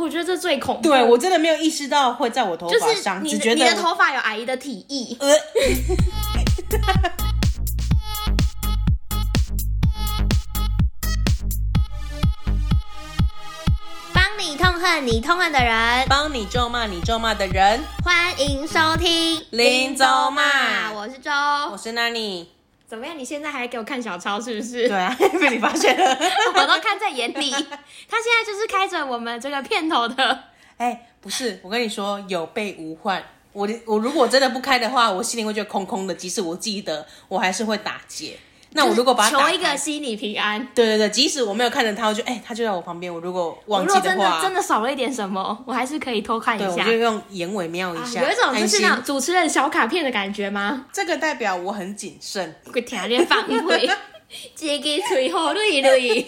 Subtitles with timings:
[0.00, 0.88] 我觉得这最恐怖。
[0.88, 5.16] 对，我真的没有意识到会在我头发上，就是你只觉得你的头发有阿姨的体液。
[5.20, 5.36] 呃
[14.12, 21.30] 帮你痛恨你痛恨的人，帮你咒骂你咒骂的人，欢迎收听林周骂我是周，
[21.70, 22.59] 我是 Nani。
[22.90, 23.16] 怎么样？
[23.16, 24.88] 你现在还给我看小抄是不是？
[24.88, 26.04] 对啊， 被你发现了，
[26.56, 27.50] 我都看在眼里。
[27.52, 30.44] 他现在就是开着我们这个片头的。
[30.76, 33.22] 哎，不是，我跟你说有备无患。
[33.52, 36.14] 我我如果真的不开的话，我心里会觉得空空的。
[36.14, 38.36] 即使我记得，我还是会打结。
[38.72, 40.64] 那我如果把求一个心理平安。
[40.74, 43.12] 对对对，即使我没有看着他，我就哎，他就在我旁边。
[43.12, 46.84] 我如果忘记的话，真的真的少了一点什么，我还是可以偷看一下。
[46.84, 50.86] 对，我就用眼尾瞄一下，啊、有一种就是那种主持人小卡片的感觉吗？
[50.92, 53.54] 这个代表我很谨慎， 会条件放屁，
[54.54, 56.24] 接给吹后累累。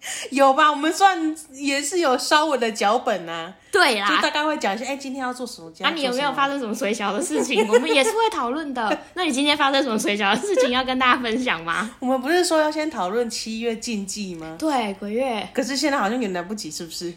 [0.30, 0.70] 有吧？
[0.70, 3.54] 我们算也是有稍微的脚本啊。
[3.70, 5.70] 对啦，就大概会讲一下，哎、欸，今天要做什么？
[5.80, 7.66] 啊，你有没有发生什么水小的事情？
[7.68, 8.98] 我们也是会讨论的。
[9.14, 11.90] 那你今天发生什么水小的事情要跟大家分享吗？
[12.00, 14.56] 我们不是说要先讨论七月禁忌吗？
[14.58, 15.48] 对，鬼月。
[15.52, 17.14] 可是现在好像有点来不及，是不是？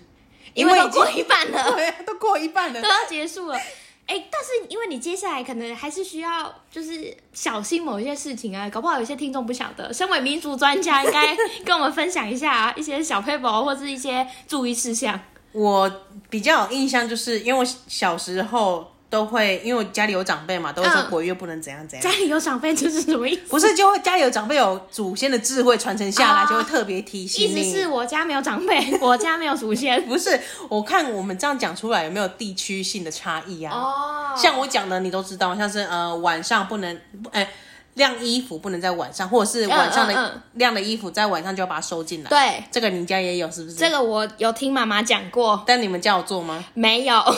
[0.53, 3.57] 因为都过一半了，对，都过一半了，都要结束了。
[4.05, 9.93] 哎、但是因为你接下来可能还是需要，就是小心某一些事情啊，搞不好有些听众不晓得。
[9.93, 15.19] 身为民族专家，应该跟我们分享一下、啊、一些小配宝或是一些注意事项。
[15.51, 15.91] 我
[16.29, 18.92] 比较有印象，就是因为我小时候。
[19.13, 22.01] 都会，因为我家里有长辈嘛，都会说鬼月不能怎样怎样。
[22.01, 23.41] 家里有长辈就是什么意思？
[23.47, 27.61] 不是，就会家里有长辈有祖先的智慧传承下来，啊、就会特别提醒你。
[27.61, 30.03] 意思是我家没有长辈， 我家没有祖先。
[30.07, 33.71] 不是，我看我们这样讲出来有没有地区性的差异啊？
[33.71, 36.99] 哦，像我讲的你都知道，像是呃晚上不能
[37.31, 37.47] 哎
[37.93, 42.29] 晾衣服不能在晚上，或者是晚上的晾的衣服在晚上就要把它收进来。
[42.31, 43.75] 对，这个你家也有是不是？
[43.75, 46.65] 这个我有听妈妈讲过，但你们家有做吗？
[46.73, 47.13] 没有。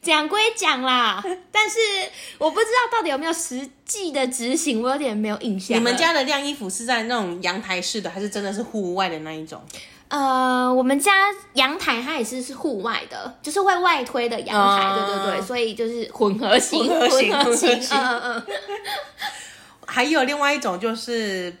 [0.00, 1.78] 讲归讲啦， 但是
[2.38, 5.76] 我不知道到底有没有实际的执行，我有点没有印象。
[5.76, 9.60] 你们家的晾衣服是在那种阳台式的，还是真的是户外的那一种？
[10.08, 11.12] 呃，我们家
[11.54, 18.46] 阳台它也是是户外的，就是会外推的阳台，嗯、对对对，所以就是混合型，混合型，混合型，嗯嗯。
[19.86, 21.54] 还有另外一种就是。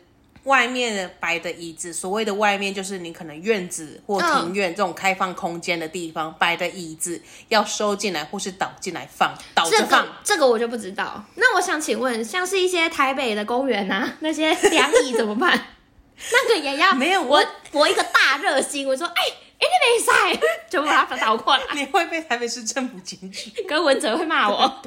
[0.48, 9.88] 外面摆的椅子，所谓的外面就是你可能院子或庭院这种开放空间的地方摆的椅子，要收进来或是倒进来放，倒着放。
[9.88, 11.24] 这个，这个我就不知道。
[11.36, 15.66] 那我想请问，像是一些台北的公园啊， 那些凉椅怎么办？
[16.32, 16.94] 那个也要？
[16.96, 19.22] 没有，我我一个大热心，我说，哎
[19.58, 21.62] 哎，你没晒，就把它倒过来。
[21.74, 24.82] 你会被台北市政府检举，跟文哲会骂我。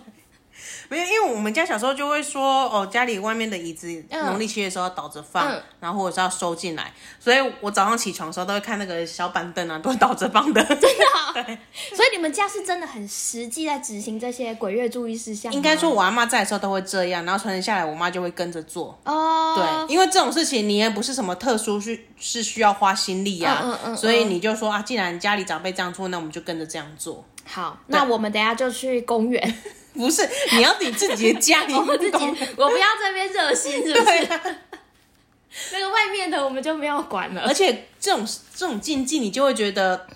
[0.92, 10.62] 没有，因为我们家小时候就会说，哦，家里外面的椅子，农历七月的时候要倒着放，嗯、然后或者是要收进来，所以我早上起床的时候都会看那个小板凳啊，都是倒着放的。
[10.62, 11.32] 真的、哦？
[11.34, 11.44] 对。
[11.96, 15.50] 所以你们家是真的很实际在执行这些鬼月注意事项？
[15.54, 19.00] 应该说，我阿妈在的时候都会这样，然后传承下来，我妈就会跟着做。
[19.06, 19.56] 哦。
[19.56, 27.24] 对，因为这种事情你也不是什么特殊需是需要花心力啊，所以你就说啊，既然家里长辈这样做，那我们就跟着这样做。
[27.46, 29.58] 好，那我们等下就去公园。
[29.94, 32.18] 不是，你要你自己的家里， 我自己，
[32.58, 34.18] 我不要这边热心，是不是？
[34.26, 34.42] 啊、
[35.74, 37.42] 那个外面的我们就没有管了。
[37.42, 38.26] 而且这种
[38.56, 40.08] 这种禁忌，你就会觉得。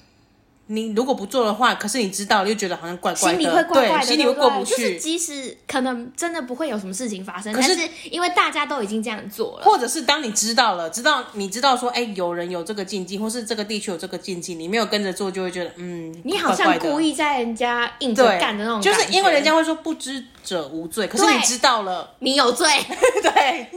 [0.68, 4.72] 你如果不做的话，可是你知道又觉得好像怪怪的，心里会怪怪的，心里会过不去。
[4.72, 18.82] 就是即使可能真的不会有什么事情发生，可是，是因为大家都已经这样做了，或者是当你知道了，知道你知道说，哎、欸，有人有这个禁忌，或是这个地区有这个禁忌，你没有跟着做，就会觉得，嗯，你好像故意在人家硬着干的那种。
[18.82, 22.68] 就是因为人家会说不知者无罪，可是你知道了，你有罪。
[23.22, 23.70] 对，哎、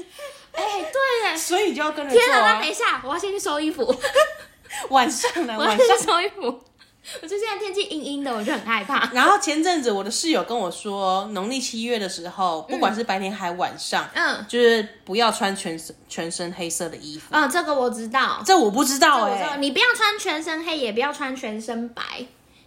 [0.54, 0.86] 欸，
[1.32, 2.14] 对，所以你就要跟着。
[2.14, 3.94] 天哪，那等一下，我要先去收衣服。
[4.90, 5.58] 晚上呢？
[5.58, 6.62] 晚上收衣服。
[7.22, 9.08] 我就现在天气阴阴的，我就很害怕。
[9.14, 17.26] 然后前阵子我的室友跟我说，农历七月的时候，不管是白天还晚上，嗯，就是不要穿全身全身黑色的衣服。
[17.30, 18.42] 嗯，这个我知道。
[18.44, 22.02] 这我不知道哎、欸，你不要穿全身黑，也不要穿全身白。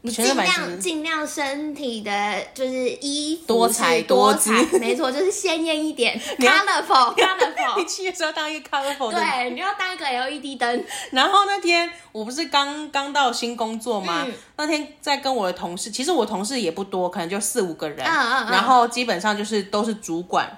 [0.03, 7.77] 你尽量尽量身体的，就是衣服多彩多姿， 没错，就是鲜艳一点，colorful，colorful。
[7.77, 10.83] 你去的时候当一个 colorful，对，你要当一个 LED 灯。
[11.11, 14.23] 然后那天我不是刚刚到新工作吗？
[14.25, 20.57] 嗯、那天在跟我的同事，其实我同事也不多，可能就四五个人，嗯嗯嗯，然后基本上就是都是主管。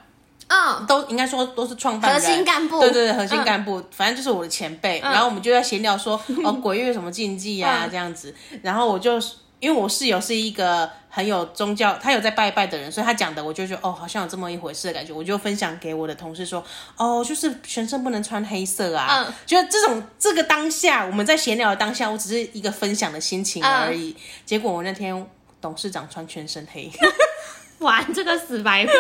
[0.53, 4.99] 嗯，都应该说都是创办人，核心干部，对对对，核心干部，嗯、反正就是我的前辈。
[4.99, 6.13] 嗯、然后我们就在闲聊说，
[6.45, 8.33] 哦，鬼月有什么禁忌啊，嗯、这样子。
[8.61, 9.19] 然后我就
[9.59, 16.63] 因为我室友是一个很有宗教，他有在拜拜的人，所以他讲的我就觉得哦，好像有这么一回事的感觉，我就分享给我的同事说，
[16.97, 19.25] 哦，就是全身不能穿黑色啊。
[19.25, 24.09] 嗯，就是这种这个当下我们在闲聊的当下，我只是一个分享的心情而已。
[24.09, 25.25] 嗯，结果我那天
[25.61, 26.91] 董事长穿全身黑，
[27.79, 28.91] 玩这个死白兔，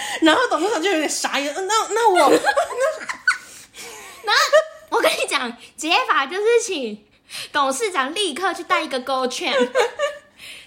[0.22, 2.30] 然后董事长就有点傻眼，那那我，
[4.24, 4.32] 那
[4.90, 7.04] 我跟你讲解法就是请。
[7.52, 9.52] 董事长立刻去带一个 Gold Chain，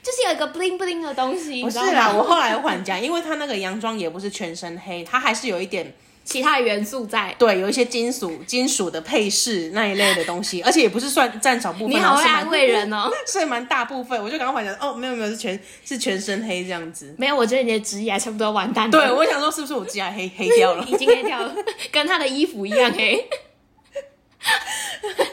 [0.04, 1.64] 就是有一个 bling bling 的东西。
[1.64, 5.92] 不是啦，我后来换讲，因为他那个洋装也不是全身黑，他还是有一点
[6.32, 7.36] 其他的元素在。
[7.38, 11.90] 对，有一些金属、金属的配饰那一类的东西， 而且也不是算占少部分。
[11.90, 14.22] 你好会安慰人哦， 所以蛮大部分。
[14.24, 17.14] 我就刚刚换讲，哦，没有没有，是全是全身黑这样子。
[17.18, 18.92] 没有，我觉得你的职业还差不多完蛋了。
[18.92, 20.86] 对，我想说是不是我职业黑黑掉了？
[20.90, 21.54] 已经黑掉了，
[21.92, 23.28] 跟他的衣服一样黑。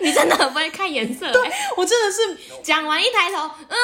[0.01, 1.27] 你真的很不会看颜色。
[1.27, 1.43] 欸，对，
[1.77, 3.77] 我真的是讲完一抬头，嗯，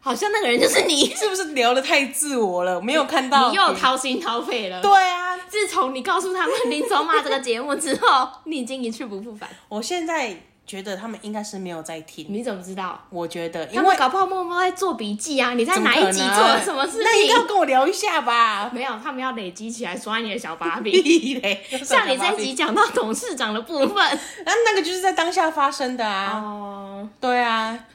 [0.00, 2.80] 好像那个人就是你， 是不是聊得太自我了？
[2.80, 4.80] 没有看到， 你又掏心掏肺了。
[4.80, 9.48] 对啊，自从你告诉他们《林州妈》这个节目之后，你已经一去不复返。
[9.68, 10.36] 我现在。
[10.68, 13.02] 觉得他们应该是没有在听，你怎么知道？
[13.08, 15.54] 我觉得，因为搞不好默默在做笔记啊！
[15.54, 17.00] 你在哪一集做了什么事情？
[17.04, 18.68] 那应该要跟我聊一下吧？
[18.70, 20.92] 没有，他们要累积起来刷你的小把柄。
[21.82, 26.34] 像你这一集讲到董事长的部分，那那个就是在当下发生的啊！
[26.36, 27.86] 哦，对啊。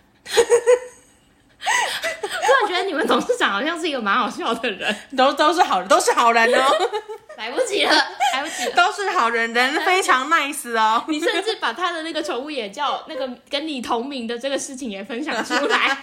[2.22, 6.66] 突然觉得你们董事长好像是一个蛮好笑的人， 都都是好人，都是好人哦。
[7.36, 7.92] 来不及了，
[8.34, 11.04] 来不及了，都是好人，人非常 nice 哦。
[11.08, 15.98] 你甚至把他的那个宠物也叫那个跟你同名的这个事情也分享出来。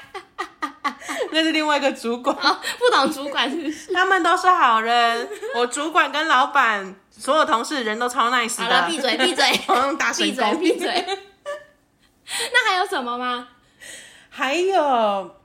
[1.30, 3.92] 那是另外一个主管，哦、不懂主管是不是？
[3.92, 5.28] 他们都是好人。
[5.54, 8.64] 我主管跟老板，所有同事人都超 nice 的。
[8.64, 11.06] 好了，闭嘴，闭嘴，我用大声闭嘴，闭嘴。
[12.52, 13.46] 那还有什么吗？
[14.30, 15.36] 还有。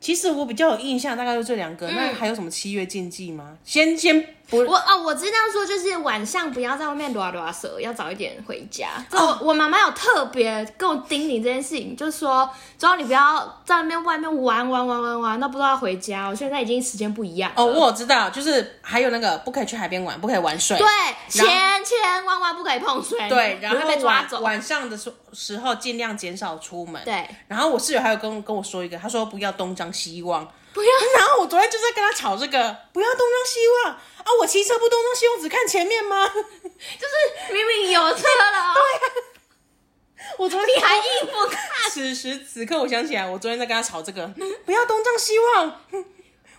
[0.00, 1.86] 其实我比较有印象，大概就这两个。
[1.88, 3.58] 嗯、那还有什么七月禁忌吗？
[3.62, 8.88] 先先不，我哦，我知道说就是晚上不要在外面拉拉扯，要早一点回家。
[9.12, 12.48] 哦，我妈妈有特别跟我叮咛这件事情，就是说，
[12.78, 16.26] 只要你不要在外面外面玩玩玩玩玩，那不知道要回家。
[16.26, 17.52] 我现在已经时间不一样。
[17.54, 20.78] 哦，我知道，就是还有那个不可以去海边玩，不可以玩水。
[20.78, 20.86] 对，
[21.28, 21.44] 千
[21.84, 23.28] 千万万不可以碰水。
[23.28, 24.40] 对，然后被抓走。
[24.40, 27.00] 晚上的时时候尽量减少出门。
[27.04, 29.90] 对，然后我室友还有跟跟我说一个，他说不要东张。
[29.92, 34.26] 西望不要，然后我昨天就在跟他吵这个，不要东张西望啊！
[34.40, 36.26] 我骑车不东张西望，只看前面吗？
[36.32, 41.90] 就是明明有车了， 对啊，我昨天你还硬不看。
[41.90, 44.26] 此时此刻，我想起来，我昨天在跟他吵这个，
[44.64, 45.80] 不要东张西望。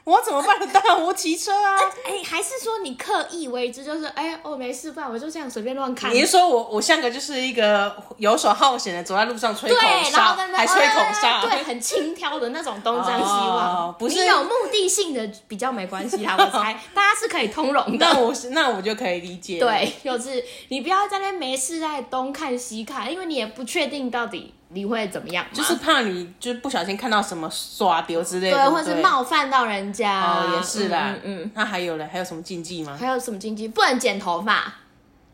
[0.03, 1.03] 我怎么办当然？
[1.03, 1.77] 我骑车啊！
[2.03, 3.83] 哎、欸，还是说你刻意为之？
[3.83, 5.07] 就是哎、欸，哦，没事吧？
[5.07, 6.11] 我就这样随便乱看。
[6.11, 9.75] 你是说我我像个就是一个游手好闲的，走在路上吹口
[10.11, 13.87] 哨，还吹口哨，对，很轻佻的那种东张西望。
[13.87, 18.05] 哦、不是你有目的性的比较没关系啦，我猜大家是可以通融的。
[18.11, 19.59] 那我是那我就可以理解。
[19.59, 24.55] 对，就是你不要在那没事在东看西看，因为你也不确定到底。
[24.73, 25.45] 你会怎么样？
[25.53, 30.21] 就是怕你就是不小心看到什么耍丢之类的，对，或者是冒犯到人家。
[30.21, 30.97] 哦，也是的。
[30.97, 31.51] 嗯嗯。
[31.53, 32.07] 那还有呢？
[32.11, 32.97] 还有什么禁忌吗？
[32.99, 33.67] 还有什么禁忌？
[33.67, 34.73] 不能剪头发。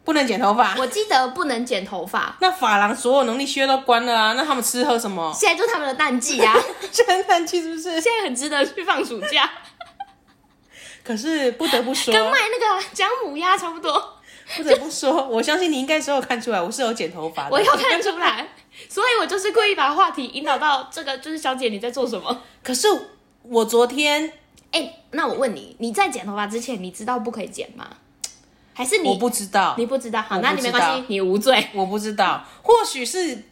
[0.03, 0.73] 不能剪头发。
[0.77, 2.35] 我记得不能剪头发。
[2.39, 4.33] 那发廊所有能力靴都关了啊！
[4.37, 5.33] 那他们吃喝什么？
[5.35, 6.55] 现在就是他们的淡季啊！
[6.89, 7.99] 现在淡季是不是？
[7.99, 9.49] 现在很值得去放暑假。
[11.03, 14.13] 可是不得不说，跟卖那个姜母鸭差不多。
[14.55, 17.49] 不得不说，我相信你应该是有看出来，我是有剪头发的。
[17.51, 18.47] 我有看出来。
[18.89, 22.43] 所以我就是故意把话题引导到这个，就是小姐你在做什么？
[22.63, 22.87] 可是
[23.43, 24.27] 我昨天，
[24.71, 27.87] 哎、欸，那我问你，你在剪头发之前，你知道不可以剪吗？
[28.73, 29.75] 还是你我不知道？
[29.77, 30.21] 你不知道？
[30.21, 31.67] 好，那你没关系，你无罪。
[31.73, 33.43] 我不知道，或许是。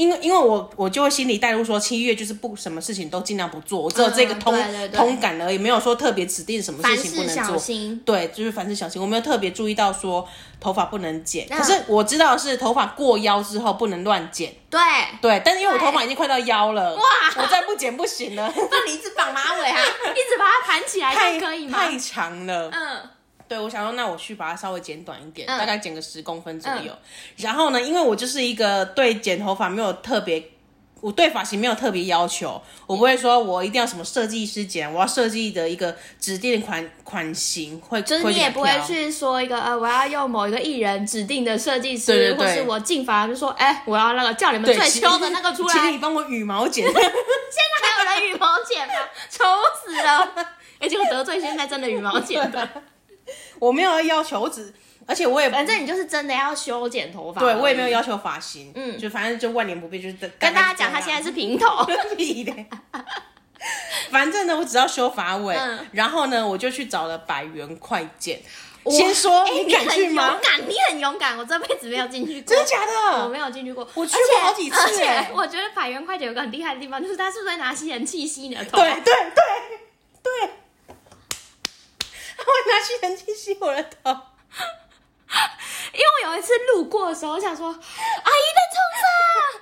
[0.00, 4.54] 因为因为我我就会心里带入说，七月就是不什么事情都尽量不做，我只有这个通、
[4.94, 7.58] 通感而已，没有说特别指定什么事情不能做。
[8.06, 9.00] 对，就是凡事小心。
[9.00, 10.26] 我没有特别注意到说
[10.58, 14.54] 头发不能剪，可是我知道是头发过腰之后不能乱剪。
[14.70, 14.80] 对
[15.20, 17.02] 对，但是因为我头发已经快到腰了，哇，
[17.36, 18.50] 我再不剪不行了。
[18.56, 19.76] 那你一直绑马尾啊，
[20.16, 21.78] 一直把它盘起来，太可以吗？
[21.78, 23.10] 太长了，嗯。
[23.50, 26.92] 对，我想说，那我去把它稍微剪短一点，嗯、大概剪个十公分左右。
[26.92, 26.98] 嗯、
[27.38, 30.40] 然后呢，因为我就是一个对剪头发没有特别，
[31.00, 38.00] 我对发型没有特别要求，我不会说我一定要什么设计师剪，我要设计的一个指定款款型会。
[38.02, 46.86] 就是你也不会去说一个呃，我要用某一个艺人指定的设计师，对对对，或是我进发就说，哎，我要那个叫你们最秋的那个出来，请你帮我羽毛剪。
[46.86, 48.94] 现在还有人羽毛剪吗？
[49.28, 49.44] 丑
[49.84, 50.46] 死了！
[50.78, 52.68] 哎，结果得罪现在真的羽毛剪的。
[53.60, 54.74] 我没有要要求，我只
[55.06, 61.66] 而且我也反正你就是真的要修剪头发，对我也没有要求发型，嗯，就反正就万年不变，就是跟大家讲他现在是平头，
[64.10, 68.40] 反正呢，我只要修发尾，嗯然后呢，我就去找了百元快剪。
[68.86, 70.30] 先说，欸、你敢去吗？
[70.30, 71.36] 勇敢，你很勇敢。
[71.36, 73.24] 我这辈子没有进去过，真的假的？
[73.24, 74.80] 我没有进去过，我去过好几次。
[74.80, 78.78] 而且我觉得百元快剪有个很厉害的地方，就是他是不是会拿吸尘器吸你的头？
[78.78, 79.12] 对对对
[80.22, 80.48] 对，他
[82.50, 84.16] 会拿吸尘器吸我的头。
[85.92, 89.60] 因为我有一次路过的时候，我想说，阿姨在冲啥？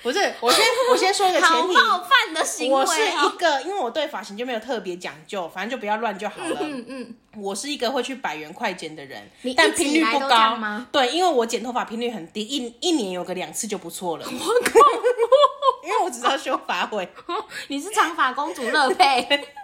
[0.00, 2.78] 不是，我先我先说一个前提，好冒犯的行为、哦。
[2.80, 6.56] 我是一个，因为我对发型就没有特别讲究，反正就不要乱就好了。
[6.60, 7.16] 嗯嗯。
[7.36, 10.86] 我是一个会去百元快剪的人，你但频率不高吗？
[10.90, 14.24] 对，因为我剪头发频率很低，一一年有个两次就不错了。
[14.28, 14.80] 我靠！
[15.84, 17.08] 因为我只知道修发尾。
[17.68, 19.54] 你是长发公主乐佩。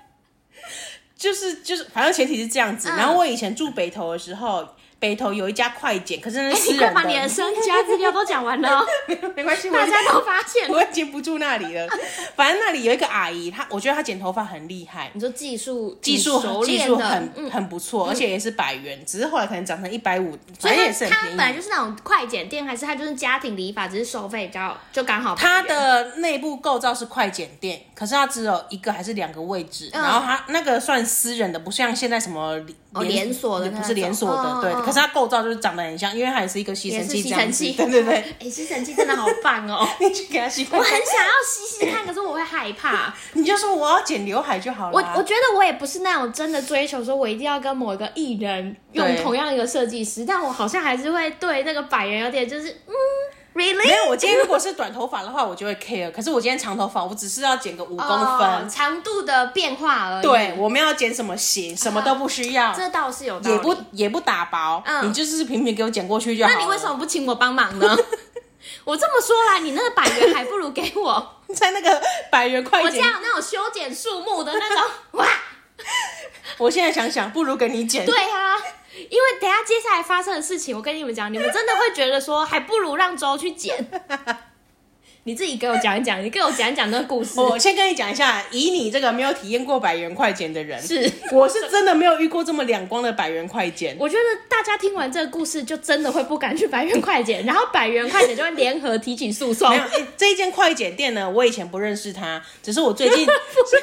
[1.17, 2.89] 就是就是，反正前提是这样子。
[2.91, 4.69] 嗯、然后我以前住北投的时候。
[4.99, 6.87] 北投有一家快剪，可是那是私人的。
[6.87, 11.87] 欸、你快把你的身家资料都讲完了，没 没关系，大家都发现 我已经不住那里了。
[12.35, 15.11] 反正那里有一个阿姨，她我觉得她剪头发很厉害。
[15.13, 21.29] 你说技术技术技术很、嗯、很不错，而且也是百元，只是后来可能涨成一百五，反正也是很便宜。
[21.31, 25.35] 他本来就是那种快剪店，还是她就是家庭理发，只是收费比较就刚好。
[25.35, 32.59] 它的内部构造是快剪店，可是它只有一个还是两个位置，嗯、然后它那个算私人的，不像现在什么
[33.03, 34.73] 连连锁、哦、的，不是连锁的，哦、对。
[34.83, 35.75] 可是它构造就是长。
[35.75, 38.15] 得很像，因为它也是一个吸尘器，吸尘器， 对对对。
[38.15, 39.85] 哎、欸，吸尘器真的好棒哦！
[39.99, 40.65] 你去给它吸。
[40.71, 43.13] 我很想要吸吸看，可是我会害怕。
[43.35, 44.93] 你就说我要剪刘海就好了。
[44.93, 52.95] 我我觉得我也不是那种真的追求说我一定要跟某一个艺人用同样一个设计师，但我好像还是会对那个百元有点就是嗯。
[53.55, 53.87] Really?
[53.87, 56.11] 没有，我今天如果是短头发的话，我就会 care。
[56.11, 60.23] 可是我今天长头发，我只是要剪个五公分，oh, 长度的变化而已。
[60.23, 62.73] 对，我们要剪什么型，什么都不需要。
[62.73, 66.51] Uh, 这倒是有道理，也不也不打薄，嗯，你就是平平给我剪过去就好。
[66.53, 67.97] 那你为什么不请我帮忙呢？
[68.85, 74.83] 我这么说啦，你那个百元还不如给我 在那个百元快，我家有那种修剪树木的那种
[75.21, 75.27] 哇。
[76.59, 78.05] 我现在想想，不如给你剪。
[78.05, 78.57] 对啊。
[78.97, 83.87] 因为等下接下来发生的事情，我跟你们讲，你们真的会觉得说，还不如让周去剪。
[85.27, 87.41] 你自己给我讲一讲，你给我讲一讲那个故事。
[87.41, 93.97] 我先跟你讲一下，以你这个没有体验过百元快剪的人，是我是真的没有遇过这么两光的百元快剪。
[93.99, 99.71] 我觉得大家听完这个故事，就真的会不敢去百元快剪， 然后百元快剪就会联合提起诉讼。
[99.71, 103.27] 没有，欸，这一间快剪店呢，我以前不认识他，只是我最近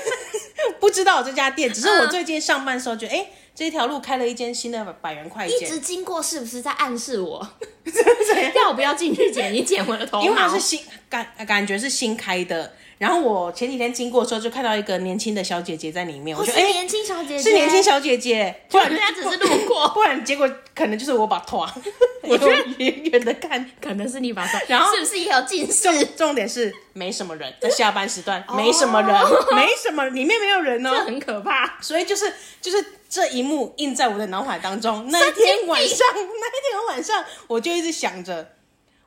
[0.79, 3.31] 不知道这家店，只是我最近上班的时候觉得，哎，欸。
[3.61, 7.47] 这条路开了一间新的百元快剪，一直经过是不是在暗示我
[8.55, 10.25] 要不要进去剪一剪我的头发？
[10.25, 12.73] 因为它是新感感觉是新开的。
[12.97, 16.35] 然后我前几天经过的时候，就看到一个年轻的小姐姐在里面。
[16.35, 21.63] 我觉得哎，年轻小姐姐是年轻小姐姐， 不然人家只是路过，不然结果可能就是我把头，
[22.23, 25.83] 我就远远的看，可能是你把头，然后是不是也有近视？
[25.83, 29.11] 重重点是没什么人，在下班时段没什么人，
[29.55, 31.77] 没什么，里面没有人哦，这很可怕。
[31.79, 35.05] 所以就是就是这一幕印在我的脑海当中。
[35.11, 38.53] 那一天晚上，那一天晚上，我就一直想着，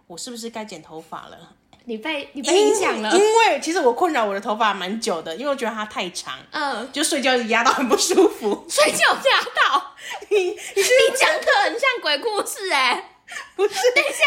[0.06, 1.38] 我是不是该剪头发了？
[1.86, 8.64] 你被你被影响了，因为其实我困扰我的头发蛮久的，因为我觉得它太长，嗯，就睡觉压到很不舒服。
[8.68, 9.94] 睡觉压到
[10.28, 13.10] 你，你是你讲的很像鬼故事哎、欸，
[13.56, 13.74] 不是？
[13.94, 14.24] 等一下，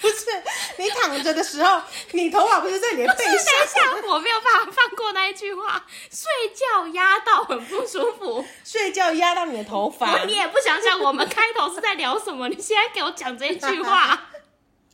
[0.00, 0.26] 不是
[0.76, 1.80] 你躺着的时候，
[2.12, 4.02] 你头发不是在你的背上？
[4.08, 12.48] 我没有办法放过那一句话，睡觉压到很不舒服，睡觉压到你的头发，你也不想想我们开头是在聊什么？
[12.48, 14.28] 你现在给我讲这一句话。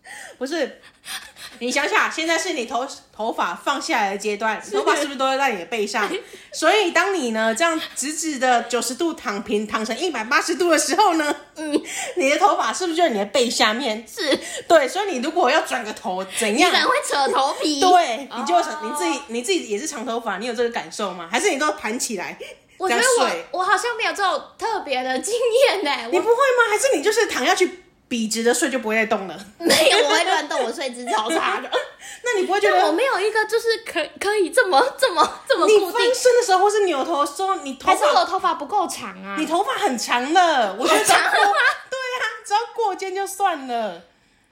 [0.37, 0.83] 不是，
[1.59, 6.11] 你想想，现在是你头头发放下来的阶段，头发是不是都会在你的背上？
[6.53, 11.83] 所以当你呢这样直直的九十度躺平，躺成一百八十度的时候呢，嗯，
[12.17, 14.05] 你的头发是不是就在你的背下面？
[14.07, 16.71] 是，对，所以你如果要转个头，怎样？
[16.71, 17.81] 你可能会扯头皮。
[17.81, 21.29] 对，你就会你自己你自己也是长头发，你有这个感受吗？
[21.31, 22.37] 还是你都盘起来？
[22.77, 25.91] 我觉得我我好像没有这种特别的经验呢。
[26.11, 26.69] 你不会吗？
[26.69, 27.84] 还是你就是躺下去？
[28.09, 29.39] 笔直的睡就不会再动了。
[29.59, 31.71] 没有，我会乱动，我睡姿超差的。
[32.23, 35.89] 那你不会觉得我没有一个就是可可以这么这么这么固定？
[35.89, 39.37] 你翻身的时候或是扭头的时候，你头发还是我头发不够长啊？
[39.39, 41.37] 你头发很长的，我觉得长头发？
[41.91, 44.03] 对啊，只要过肩就算了。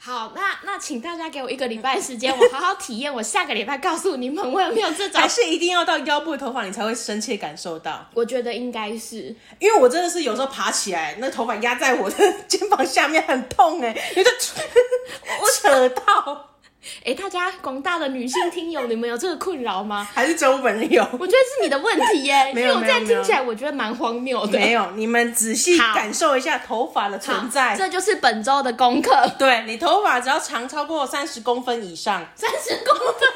[0.05, 3.15] 好，那那请大家给我一个礼拜时间，我好好体验。
[3.15, 5.21] 我下个礼拜告诉你们，我有没有这种？
[5.21, 8.05] 还是一定要到腰部的头发，你才会深切感受到？
[8.13, 14.35] 我觉得应该是，因为我真的是有时候爬起来，那头发压在我的 肩膀下面很痛哎、欸，有点
[15.41, 16.49] 我扯到。
[17.05, 20.07] 哎，大家广大的女性听友，你们有这个困扰吗？
[20.13, 21.03] 还是只有我本人有？
[21.13, 22.51] 我觉得是你的问题耶。
[22.55, 24.59] 因为我这样听起来，我觉得蛮荒谬的。
[24.59, 27.77] 没有，你们仔细感受一下头发的存在。
[27.77, 29.31] 这就是本周的功课。
[29.39, 33.29] 对，你头发只要长超过三十公分以上，三十公分，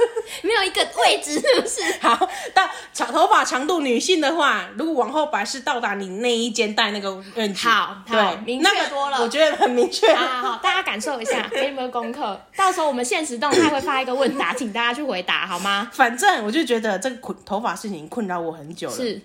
[0.42, 1.82] 没有一个位置，是不是？
[2.00, 7.68] 好，到长头发长度女性的话，如果往后摆是到达你内衣肩带那个位置。
[7.68, 10.12] 好，对，明确多了，我觉得很明确。
[10.12, 12.40] 好好好，大家感受一下，给你们功课。
[12.56, 15.90] 到时候我们限时动态会发一个问答，请大家去回答，好吗？
[15.94, 18.96] 反正我就觉得这个困头发事情困扰我很久了。
[18.96, 19.20] 是。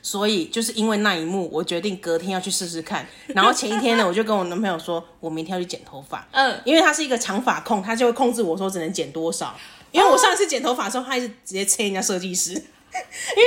[0.00, 3.06] 所以就是因为那一幕，我决定隔天要去试试看。
[3.28, 6.26] 然后前一天呢，我就跟我男朋友说，我明天要去剪头发。
[6.30, 9.54] 嗯，因为他是一个长发控，他就会控制我说只能剪多少。
[9.90, 12.52] 因为我上次剪头发的时候，他一直直接催人家设计师。
[12.54, 12.62] 因为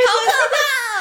[0.08, 1.01] 好可怕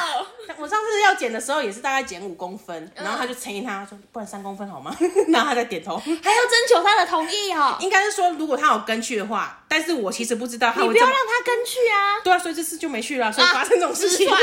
[0.57, 4.95] 我上次要剪的时候也是大概剪五公分，然后他就催他说，不然三公分好吗？
[5.29, 7.77] 然后他在点头，还要征求他的同意哦。
[7.79, 10.87] 应该是说，如果他有跟去的话，但是我其实不知道他会。
[10.87, 12.21] 你不要让他跟去啊！
[12.23, 14.29] 对啊，所以这次就没去了，所以发生这种事情。
[14.29, 14.37] 啊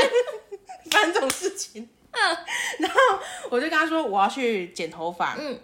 [0.90, 2.36] 发生这种事情，嗯，
[2.78, 2.98] 然后
[3.50, 5.58] 我就跟他说我要去剪头发，嗯，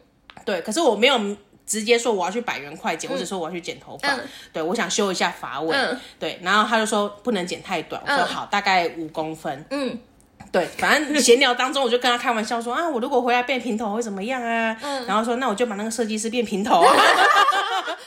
[0.44, 1.18] 对，可是我没有
[1.64, 4.14] 直接说我要去百元快剪，我只说我要去剪头发，
[4.52, 5.74] 对，我想修一下发尾，
[6.18, 9.98] 对，然后他就说不能剪太短，我说好，大概五公分，嗯，
[10.54, 14.76] 对，反正闲聊当中我就跟他开玩笑说啊，我如果回来变平头会怎么样啊？
[14.80, 15.04] 嗯。
[15.04, 16.80] 然后说那我就把那个设计师变平头。
[16.80, 16.94] 啊，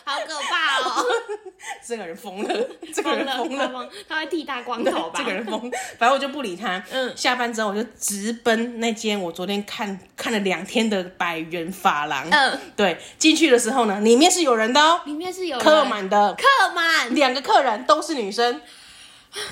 [0.06, 1.06] 好可怕哦。
[1.86, 5.16] 这个人疯了，这个人疯了，了，他会剃大光头吧？
[5.18, 5.60] 这个人疯，
[5.98, 6.82] 反正我就不理他。
[6.90, 12.26] 嗯，下班之后我就直奔那间我昨天看看了两天的百元发廊。
[12.30, 15.66] 嗯，对，进去的时候呢，里面是有人的哦，里面是有人。
[15.66, 18.62] 客满的，客满，两个客人都是女生，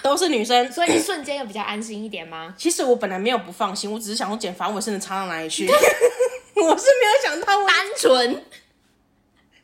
[0.01, 2.53] 都是女生，所以瞬间有比较安心一点吗？
[2.57, 8.43] 其实我本来没有不放心，我只是想说剪发尾甚至差到哪里去， 我是没有想到单纯。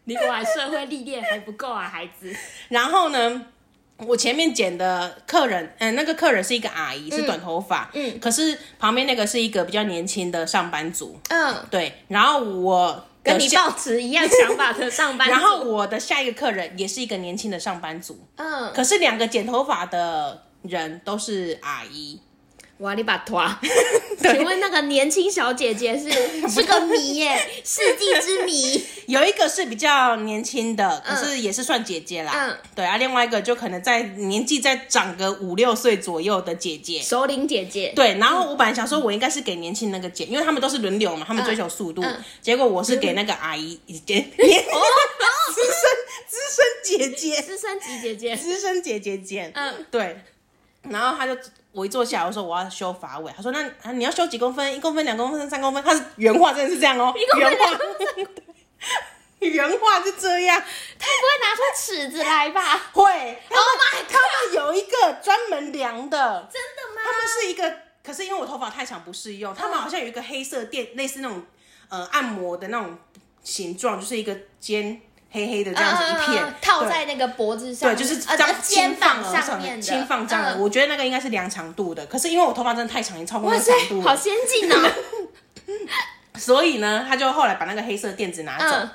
[0.05, 2.33] 你果然社会历练还不够啊，孩子。
[2.69, 3.45] 然后呢，
[3.97, 11.93] 我前面剪的客人，嗯、呃，那个客人是一个阿姨，是短头发，嗯，可是旁边那个是一个比较年轻的上班族，嗯，对。
[12.07, 22.19] 然后我跟你抱持一样想法的上班族， 然后我的下一个客人也是一个年轻的上班族，嗯，可是两个剪头发的人都是阿姨。
[22.81, 23.43] 哇，你把拖！
[24.19, 26.09] 请问那个年轻小姐姐是
[26.49, 28.83] 是个谜耶，世纪之谜。
[29.05, 32.31] 有一个是比较年轻的，可是也是算姐姐啦。
[32.33, 37.93] 嗯，对啊，另外一个就可能在年纪再长个五六岁左右的姐姐，首领姐姐。
[37.95, 42.03] 对，然后我本来想说，我应该是给年轻那个姐，因为他们都是轮流嘛，他们追求速度。
[42.41, 44.81] 结果我是给那个阿姨，姐，哦，
[45.53, 45.77] 资深
[46.27, 49.51] 资深姐姐，资深级姐姐，资深姐姐剪。
[49.53, 50.19] 嗯，对，
[50.89, 51.39] 然后他就。
[51.71, 54.75] 我一坐下来，我说我要修发尾，他说那啊你要修几公分？
[54.75, 55.81] 一公分、两公分、三公分？
[55.83, 57.39] 他是原话，真的是这样哦、 喔。
[57.39, 57.65] 原话，
[59.39, 60.59] 原话是这样。
[60.59, 62.77] 他不会拿出尺子来吧？
[62.91, 63.03] 会。
[63.03, 64.11] Oh my god！
[64.11, 66.49] 他们有一个专门量的。
[66.51, 67.01] 真的吗？
[67.03, 71.43] 他们是一个，可是因为我头发太长不适用，他们好像有一个黑色垫，类似那种
[71.89, 72.97] 呃按摩的那种
[73.43, 75.01] 形状，就是一个尖。
[75.31, 80.59] 黑黑的这样子一片，套在那个脖子上，对，就是这样轻放上面，轻放这样。
[80.59, 84.91] 我觉得那个应该是量长度的，可是因为我头发真的太长，已经超过那个长度，好先进哦。
[86.35, 88.89] 所以呢，他就后来把那个黑色垫子拿走，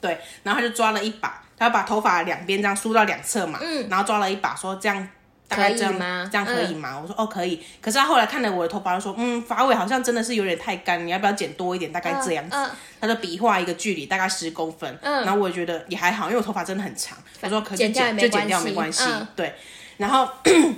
[0.00, 5.08] 对，然后他就抓了一把，他把头发两边这样梳到两侧嘛，嗯，然后抓了一把，说这样。
[5.48, 6.28] 大概这样吗？
[6.32, 6.94] 这样可以吗？
[6.94, 7.62] 嗯、我说哦，可以。
[7.80, 11.92] 可是他后来看了我的头发，他说嗯，发尾好像真的是有点太干，你要不要剪多一点？
[11.92, 12.56] 大概这样子。
[12.56, 14.98] 嗯嗯、他就比划一个距离，大概十公分。
[15.02, 17.18] 嗯，然后我也觉得也还好，因为我头发真的很长。
[17.40, 19.04] 他说可以剪，剪就剪掉没关系。
[19.04, 19.54] 嗯、对，
[19.98, 20.26] 然后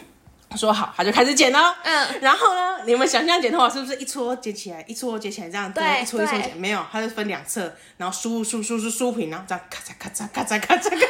[0.56, 1.76] 说好，他就开始剪了。
[1.84, 5.72] 嗯，然后呢，你们想象剪头发是不是一撮剪起来，一撮剪起来这样？
[5.72, 6.56] 对，一撮一撮剪。
[6.56, 11.06] 没有，他是分两侧，然后梳梳梳梳梳平，然后这样咔嚓咔嚓咔嚓咔嚓咔嚓。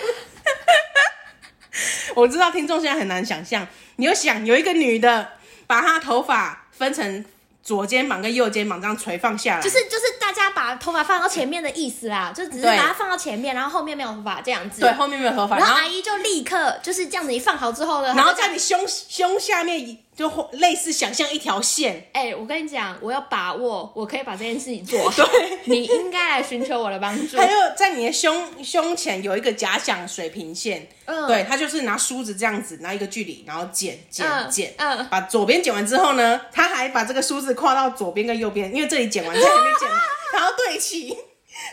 [2.14, 5.28] 我知道听众现在很难想象，你就想有一个女的
[5.66, 7.24] 把她头发分成
[7.62, 14.80] 左肩膀跟右肩膀这样垂放下来，就是就是大家把头发放到前面的意思啦，就只是把它放到前面，然后后面没有头发这样子。
[14.80, 15.56] 对，后面没有头发。
[15.58, 19.98] 然后阿姨就立刻就是这样子一放好之后呢，然后在你胸胸下面。
[20.16, 25.26] 就类似想象一条线，哎、欸，我跟你讲，我要把握，我可以把这件事情做好。
[25.26, 27.36] 对， 你应该来寻求我的帮助。
[27.36, 40.00] 还有在你的胸胸前有一个假想水平线，嗯，对，他就是拿梳子这样子拿一个距离，然后剪剪剪，嗯，嗯把左边剪完之后呢，他还把这个梳子跨到左边跟右边，因为这里剪完，这里没剪完，
[40.34, 41.08] 然后对齐，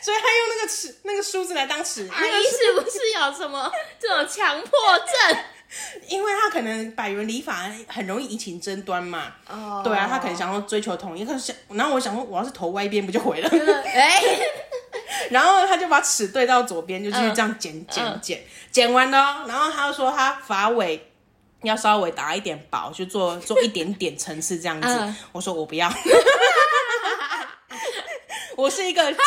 [0.01, 2.09] 所以他用那个尺那个梳子来当尺。
[2.11, 5.37] 阿姨是不是有什么这种强迫症？
[6.07, 9.83] 因为他可能百元理法很容易引起争端嘛，哦，oh.
[9.83, 13.49] 对啊，他可能想要追求统一，可是想，然后我想说，我要是头歪一边不就毁了？
[13.49, 14.21] 哎，
[15.31, 17.93] 然后他就把尺对到左边，就继续这样剪、uh.
[17.93, 21.09] 剪剪，剪完了，然后他又说他发尾
[21.63, 24.87] 要稍微打一点薄，就做做一点点层次这样子。
[24.87, 25.13] Uh.
[25.31, 25.89] 我说我不要。
[28.61, 29.17] 我是一个 极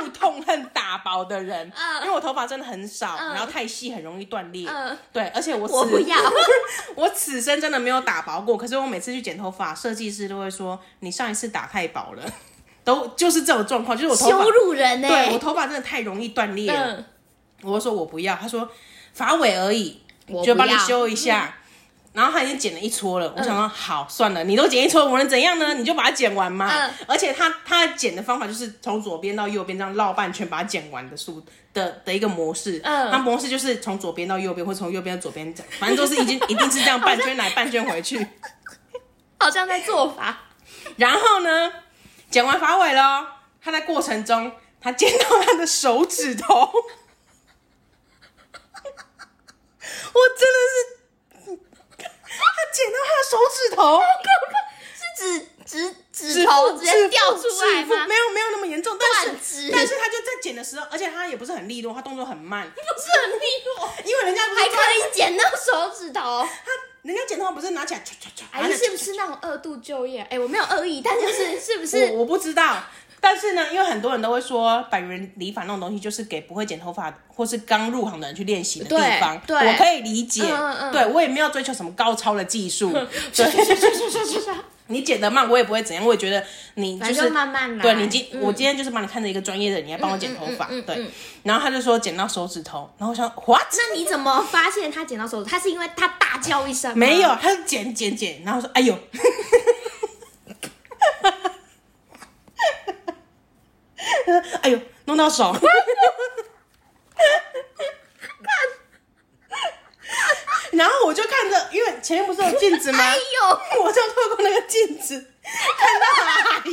[0.00, 4.68] 度痛恨打薄的人，嗯、因为我头发真的很少，嗯、然后太细很容易断裂。
[4.68, 6.16] 嗯、对，而且我我不要，
[6.94, 8.56] 我此生真的没有打薄过。
[8.56, 12.22] 可是我每次去剪头发，设计师都会说你上一次打太薄了，
[12.84, 15.26] 都就是这种状况，就是我头发羞辱人呢、欸。
[15.26, 16.92] 对，我头发真的太容易断裂了。
[16.92, 17.04] 嗯、
[17.62, 18.68] 我就说我不要，他说
[19.12, 21.56] 发尾而已，我就帮你修一下。
[21.58, 21.62] 嗯
[22.16, 25.74] 然后他已经剪了一撮了，我想说、嗯、好算了，你都剪一撮，我能怎样呢？
[25.74, 26.66] 你就把它剪完嘛。
[26.66, 32.80] 嗯、而且他他剪的方法就是从左边到右边这样绕半圈把它剪完的速的的一个模式。
[32.82, 38.26] 嗯，他模式就是从左边到右边，或从右边到左边，反正都是已经 一定是这样半圈来半圈回去，
[39.38, 40.38] 好像在做法。
[40.96, 41.70] 然后呢，
[42.30, 43.26] 剪完发尾了，
[43.60, 44.50] 他在过程中
[44.80, 46.70] 他剪到他的手指头， 我
[50.34, 50.95] 真的是。
[52.72, 54.00] 剪到他的手指头，
[54.94, 55.46] 是指
[56.12, 58.06] 指指头直接掉出来吗？
[58.06, 70.26] 没有没有那么严重，但是但是他就在剪的时候，而且他也不是很利落，他动作很慢，不是很利落，因为人家不是还可以剪到手指头，他人家剪头发不是拿起来唰唰唰，哎，是不是那种二度就业？
[70.30, 72.06] 哎，我没有恶意，但就是是不是？
[72.12, 72.82] 我我不知道。
[73.28, 79.36] 但是呢，因为很多人都会说，百元理发那种东西就是给不会剪头发或是刚入行的人去练习的地方。
[79.44, 80.44] 对，对我可以理解。
[80.44, 82.92] 嗯嗯对，我也没有追求什么高超的技术。
[82.92, 83.04] 对
[84.86, 86.06] 你剪得慢，我也不会怎样。
[86.06, 86.40] 我也觉得
[86.74, 87.82] 你就是就慢慢来。
[87.82, 90.68] 对你今、嗯、我今天就是帮你看着一个专业的人，你来帮我剪头发。
[90.86, 91.10] 对。
[91.42, 93.66] 然后他就说剪到手指头，然后我想 what？
[93.72, 95.50] 那你怎么发现他剪到手指？
[95.50, 96.96] 他是因为他大叫一声？
[96.96, 98.96] 没有，他是剪剪剪，然后说哎呦。
[104.62, 105.54] 哎呦，弄到手！
[110.72, 112.98] 然后我就看着，因为前面不是有镜子吗？
[113.02, 113.22] 哎呦，
[113.82, 116.06] 我就透过那个镜子 看到
[116.50, 116.72] 阿姨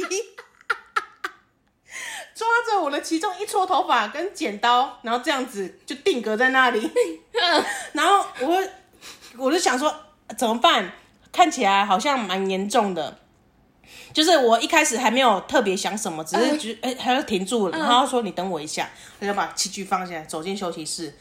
[2.35, 6.91] 抓着我的其中一撮头发跟剪刀，然后这样子就定格在那里。
[7.93, 8.63] 然后我
[9.37, 9.95] 我就想说
[10.37, 10.91] 怎么办？
[11.31, 13.19] 看起来好像蛮严重的。
[14.13, 21.13] 就是我一开始还没有特别想什么，只是觉哎，还要停住了，然后他说你等我一下，他就把器具放下来，走进休息室，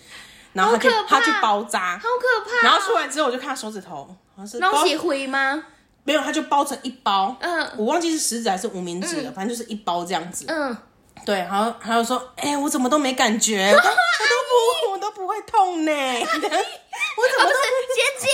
[0.52, 2.68] 然后他就他去包扎，好可怕。
[2.68, 4.04] 然后出来之后，我就看他手指头，
[4.36, 5.64] 好像是包起灰吗？
[6.04, 10.76] 没有，他就包成一包，嗯，我忘记是食指还是无名指了，反正就是一包这样子，嗯，
[11.24, 16.26] 对，然后他就说，哎，我怎么都没感觉，我都不，我都不会痛呢，我
[17.16, 17.56] 怎么都
[17.94, 18.28] 姐姐？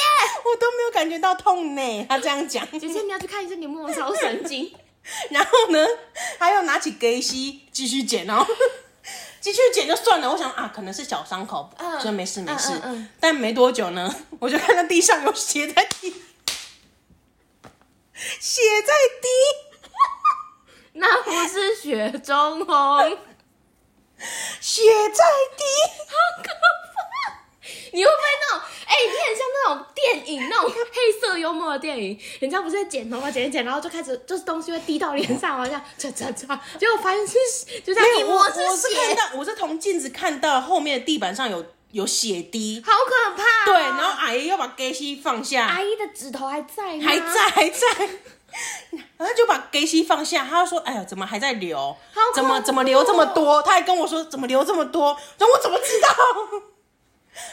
[0.44, 2.64] 我都没有感觉到痛呢，他这样讲。
[2.78, 4.74] 姐姐，你要去看医生，你有没有超神经。
[5.30, 5.86] 然后呢，
[6.38, 8.46] 他又拿起给西继续剪哦，
[9.40, 10.30] 继续剪就算了。
[10.30, 12.72] 我想啊，可能是小伤口，所以没事没事。
[12.74, 16.10] 嗯嗯嗯、但没多久呢， 我就看到地上有血在滴，
[18.38, 19.28] 血在滴，
[20.94, 23.18] 那不是血中红，
[24.60, 25.24] 血在
[25.56, 25.64] 滴，
[26.08, 26.88] 好可怕！
[27.92, 28.68] 你会不会那种？
[28.87, 32.18] 哎、欸，你很像那种电影，那种黑色幽默的电影。
[32.40, 37.37] 人家不是在剪头发，剪一剪，然后就开始就是东西会滴到脸上，好像擦擦擦，结果发现是
[37.83, 38.66] 就这样一摸是血。
[38.66, 43.66] 我是看到， 我是从镜子看到后面的地板上有有血滴，好可怕、喔。
[43.66, 47.04] 对，然后阿姨又把给西放下，阿姨的指头还在吗？
[47.07, 47.87] 还在还在，
[49.18, 51.76] 然后就把给西放下，他就说：“哎呀，怎么还在流？
[52.14, 56.09] 好怎么怎么流这么多？”他还跟我说：“怎么流这么多？”然后我怎么知道？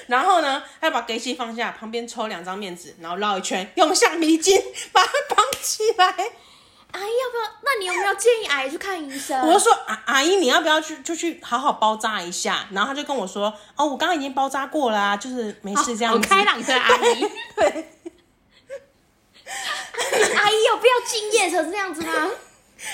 [0.07, 6.05] 然后呢，他把给西放下，旁边抽两张面纸，然后绕一圈，用橡皮筋把它绑起来。
[6.91, 7.51] 阿姨要不要？
[7.63, 9.41] 那你有没有建议阿姨去看医生？
[9.45, 12.67] 我就说阿阿姨，你要不要去就去好好包扎一下？
[12.71, 16.27] 然后他就跟我说，哦，我刚刚已经包扎过了啊，就是没事这样子。
[16.27, 17.27] 好开朗的阿姨。
[17.55, 17.87] 对。
[20.11, 22.29] 对 阿姨有必要敬业成这样子吗？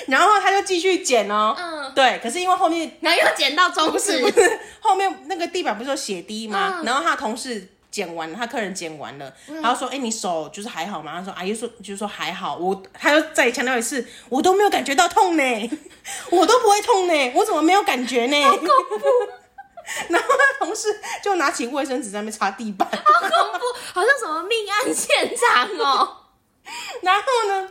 [0.08, 6.76] 然后他就继续剪哦，嗯，对，可是因为后面，然后又剪到中指，不是，不是后面那个地板不是有血滴吗？
[6.80, 15.70] 嗯、然后他同事剪完了，他客人剪完了，嗯、他就说：“哎、欸，你手就是还好吗？”他说：“阿姨说就是说还好。”我他又再强调一次：“我都没有感觉到痛呢，
[16.32, 18.38] 我都不会痛呢，我怎么没有感觉呢？”
[20.08, 20.88] 然后他同事
[21.24, 26.17] 就拿起卫生纸在那边擦地板，好恐怖，好像什么命案现场哦。
[27.02, 27.70] 然后呢，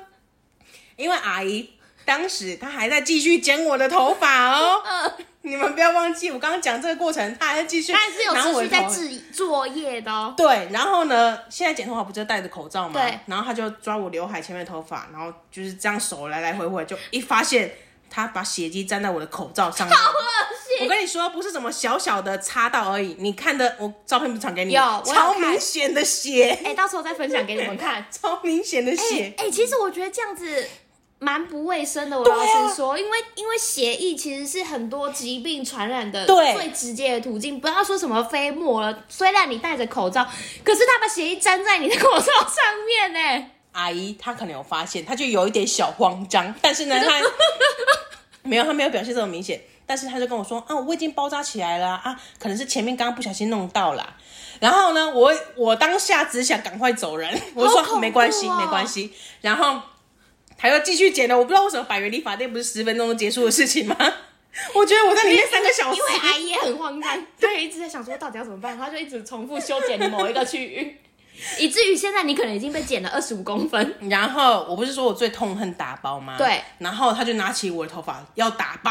[0.97, 1.71] 因为阿姨。
[2.11, 10.35] 当时他还在继续剪我的头发哦，嗯、 你们不要忘记，我刚刚讲这个过程，他还在继续，他还是有持续在制作业的哦。
[10.37, 13.01] 对，然后呢，现在剪头发不就戴着口罩吗？
[13.01, 13.21] 对。
[13.27, 17.73] 然后他就抓我刘海前面的头发，然后就是这样手来来回回，就一发现
[18.11, 20.17] 他把血迹沾在我的口罩上面， 好恶
[20.79, 20.85] 心！
[20.85, 26.59] 我跟你说，不是什么小小的擦到而已，你看的我照片不传给你，有，超明显的血。
[26.65, 29.33] 哎、欸，到时候再分享给你们看， 超明显的血。
[29.39, 30.67] 哎、欸欸，其实我觉得这样子。
[31.21, 32.19] 蛮不卫生的。
[32.19, 37.61] 我老实说，啊、因为因为血液其实是很多疾病传染的最直接的途径。
[37.61, 40.27] 不要说什么飞沫了，虽然你戴着口罩，
[40.65, 43.47] 可是他把血液粘在你的口罩上面呢。
[43.73, 47.21] 阿姨她可能有发现，她就有一点小慌张，但是呢， 她
[48.43, 49.61] 没有，她没有表现这么明显。
[49.87, 54.15] 但是她就跟我说：“啊，我已经包扎起来了啊，可能是前面刚刚不小心弄到了。”
[54.59, 59.13] 然后呢，我我当下只想赶快走人，我说、哦、没关系，没关系。
[59.41, 59.81] 然后
[60.61, 63.97] 他又继续剪的，我不知道为什么百元理发店不是十分钟就结束的事情吗？
[64.75, 70.99] 我觉得我在里面三个小时，因为阿姨也很慌张，对，一直在想说到底要怎么办，她就一直重复修剪某一个区域，
[71.59, 73.95] 以至于现在你可能已经被剪了二十五公分。
[74.11, 76.35] 然后我不是说我最痛恨打包吗？
[76.37, 76.61] 对。
[76.79, 78.91] 然后他就拿起我的头发要打包。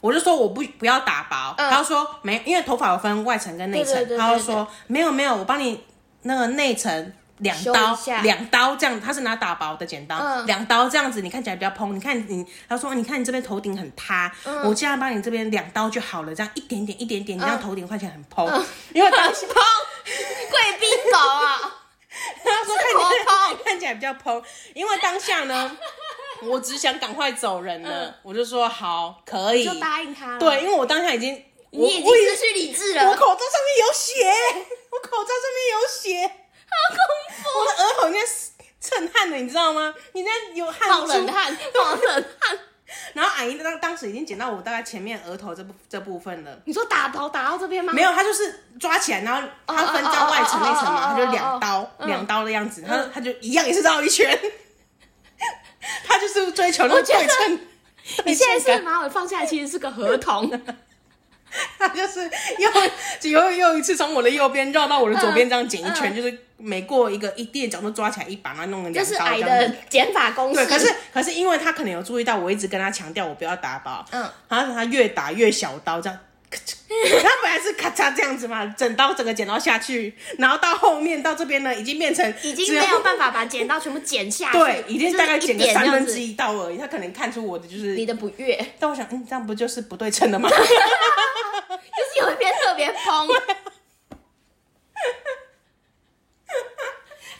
[0.00, 5.84] 我就说我不不要打薄，嗯、他就说没，因为头发有分外层跟内层，他就说没有没有，我帮你
[6.22, 7.12] 那个内层
[7.42, 11.94] 两刀两刀这样，他是拿打薄的剪刀，嗯、两刀这样子，你看起来比较蓬。
[11.94, 21.58] 你看你，他说你看你这边头顶很塌，嗯、我这样帮你这边两刀就好了，这样一点点一点点，你这样头顶看起来很蓬，嗯、因为当时蓬贵宾狗啊，
[22.44, 24.42] 他说看起来看起来比较蓬，
[24.74, 25.76] 因为当下呢。
[26.44, 30.40] 我只想赶快走人了，嗯、我就说好，可以，就答应他了。
[30.40, 31.32] 对，因为我当下已经，
[31.70, 33.08] 你已经失去理智了。
[33.08, 34.26] 我口罩上面有血，
[34.90, 36.26] 我口罩上面有血，
[36.66, 37.31] 好恐怖！
[37.58, 38.20] 我的额头应该
[38.80, 39.94] 蹭汗了，你知道吗？
[40.12, 42.58] 你那有汗冒冷汗，冒冷汗。
[43.14, 46.58] 然后阿姨当当时已经剪到我大概前面额头这部这部分了。
[46.66, 47.92] 你说打刀打到这边吗？
[47.92, 54.38] 没有，他就是抓起来，然后他分在外层内层嘛，他就两刀两刀的样子，他他就一样也是绕一圈。
[56.06, 57.60] 他就是追求那个对称。
[58.26, 60.50] 你现在是马尾放下来，其实是个合同。
[61.78, 69.10] 他就是又又又一次从我的右边绕到我的左边，这样剪一圈，嗯嗯、就是每过一个一垫脚都抓起来一把，然后弄了两刀。
[69.10, 70.54] 就是矮的减法公式。
[70.54, 76.18] 对，可是可是因为他可能有注意到，我一直跟他强调我不要打包，嗯，然后他越打越小刀这样。
[77.22, 84.52] 他本来是咔嚓这样子嘛，整刀整个剪刀下去，然后到后面到这边呢，已经变成已经没有办法把剪刀全部剪下。
[84.52, 86.76] 对，已经大概剪个三分之一刀而已。
[86.76, 90.50] 他可能看出我的就是你的不悦，但我想，嗯，这样不就是不对称的吗？
[90.50, 90.64] 就是
[92.20, 93.28] 有一边特别蓬。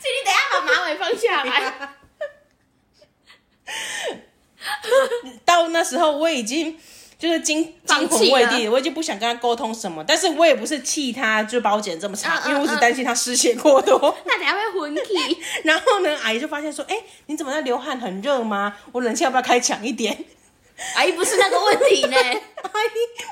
[0.01, 1.95] 请你等一下把马尾放下来。
[5.45, 6.79] 到那时候我已经。
[7.23, 13.97] 就是惊惊魂未定，我已经不想跟他沟通什么，但是我也不是气他，就把我剪这么长，嗯、因为我只担心他失血过多。
[14.25, 15.37] 那等下会昏气。
[15.63, 17.97] 然后呢，阿姨就发现说：“哎、欸，你怎么在流汗？
[17.97, 18.75] 很热吗？
[18.91, 20.25] 我冷气要不要开强一点？”
[20.95, 22.89] 阿姨不是那个问题呢， 阿姨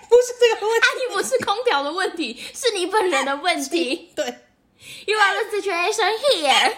[0.08, 4.10] 不是这个问题，阿姨不是空调的问题，是你本人的问题。
[4.15, 4.23] 对
[5.06, 6.71] ，You are the situation here。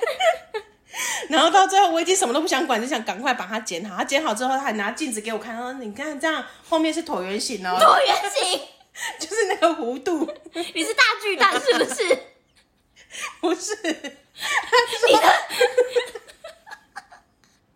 [1.29, 3.97] 然后到最后，我已经什么都不想管，就想赶快把它剪好。
[3.97, 8.61] 他剪好之后，他还拿镜子给我看，他说：“你看这样，后面是椭圆形哦。”椭圆形
[9.19, 10.31] 就是那个弧度。
[10.53, 12.19] 你是大巨蛋是不是？
[13.41, 15.33] 不是，你的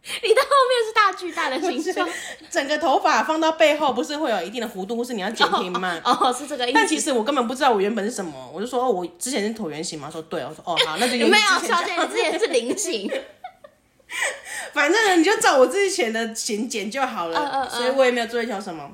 [0.24, 2.08] 你的后面是大巨大的形状。
[2.50, 6.00] 整个头发放到背后，不是会有一定的弧度，或是你要剪平吗？
[6.04, 6.74] 哦，哦，是这个意思。
[6.74, 10.10] 但其实我根本不知道我原本是什么，我就说哦，我之前是椭圆形嘛。
[10.10, 13.12] 说对，我说哦好，那就有 没有小姐，你之前是菱形。
[14.74, 18.90] 反正呢，你就照我之前的型剪就好了，所以我也没有追求什么。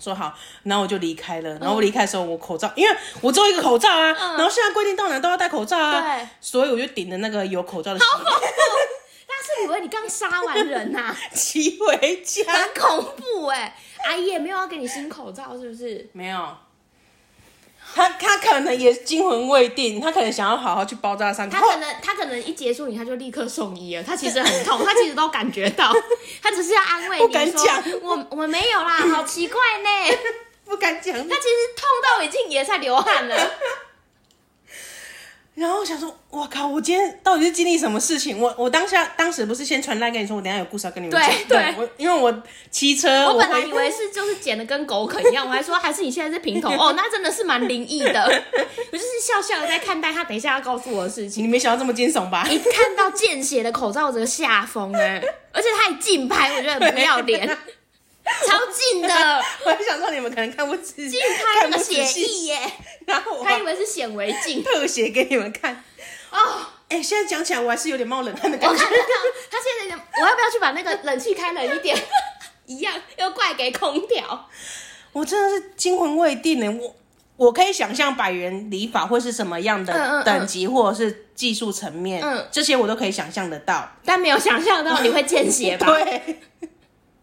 [0.00, 0.32] 说好，
[0.64, 1.50] 然后我就离开了。
[1.60, 4.12] 然后我离开的时候，我口罩，因为我只有一个口罩啊。
[4.12, 6.00] 嗯、然后现在规定到哪都要戴口罩啊。
[6.00, 6.28] 对。
[6.40, 8.00] 所以我就顶着那个有口罩的。
[8.00, 8.30] 好恐怖！
[9.46, 12.50] 他是以为你刚杀完人呐、啊，骑回家。
[12.50, 13.74] 很恐怖哎、欸！
[14.08, 16.08] 阿姨也没有要给你新口罩，是不是？
[16.12, 16.56] 没有。
[17.94, 21.48] 他他可能也惊魂未定，他可能想要好好去包扎上。
[21.50, 24.02] 他可能他可能一结束你，他就立刻送医了。
[24.02, 25.92] 他其实很痛， 他其实都感觉到，
[26.42, 30.16] 他只是要安慰你说，不敢讲，我我没有啦，好奇怪呢，
[30.64, 31.12] 不敢讲。
[31.12, 33.50] 他其实痛到已经也在流汗了。
[35.54, 38.40] 然后我想说，我靠，我今天到底是经历什么事情？
[38.40, 41.30] 我我当下当时不是先传来跟你说，我等下有故事要跟你们讲。
[41.30, 48.24] 对对，我因为我骑车，我本来以为是就是剪的跟狗啃一样，我还说还是你现在是平头 哦，那真的是蛮灵异的。
[48.92, 51.44] 我就是笑笑的在看待他等一下要告诉我的事情。
[51.44, 52.44] 你没想到这么惊悚吧？
[52.50, 57.56] 一看到见血的口罩，这个下风哎，而且他还近拍，我觉得很不要脸。
[58.46, 59.08] 超近的，
[59.64, 62.72] 我还想说你们可能看不仔细，近拍那个血液耶，
[63.06, 65.84] 然后我还以为是显微镜，特写给你们看。
[66.30, 68.74] 哦，哎，现在讲起来我还是有点冒冷汗的感觉。
[68.74, 68.96] 我看到
[69.50, 71.96] 他现在，我要不要去把那个冷气开冷一点？
[72.66, 74.48] 一样，又怪给空调。
[75.12, 76.96] 我真的是惊魂未定呢，我
[77.36, 85.86] 我可以想象百元理法会是什么样的等级，或者是技术层面，嗯，嗯，这些我都可以想象得到，但没有想象到你会见血吧？
[85.92, 86.40] 对，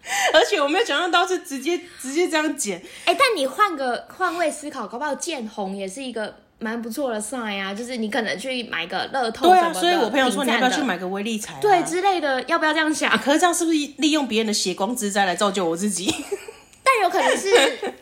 [0.33, 2.77] 而且我没有想象到是直接直接这样剪。
[3.05, 13.11] 哎、欸，但你换个换位思考，搞不好见红也是一个蛮不错的 sign 啊，就是你可能去买个乐透，对啊，所以我朋友说你要不要去买个威力彩，对之类的，要不要这样想？
[13.19, 16.13] 可是这样是不是利用别人的血光之灾来造就我自己？
[16.83, 17.49] 但有可能是，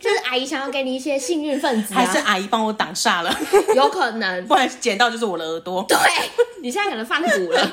[0.00, 3.34] 就是阿姨想要给你一些幸运分子，啊，还是阿姨帮我挡煞了？
[3.76, 5.84] 有可能， 不然捡到就是我的耳朵。
[5.86, 5.96] 对，
[6.62, 7.70] 你现在可能放骨了。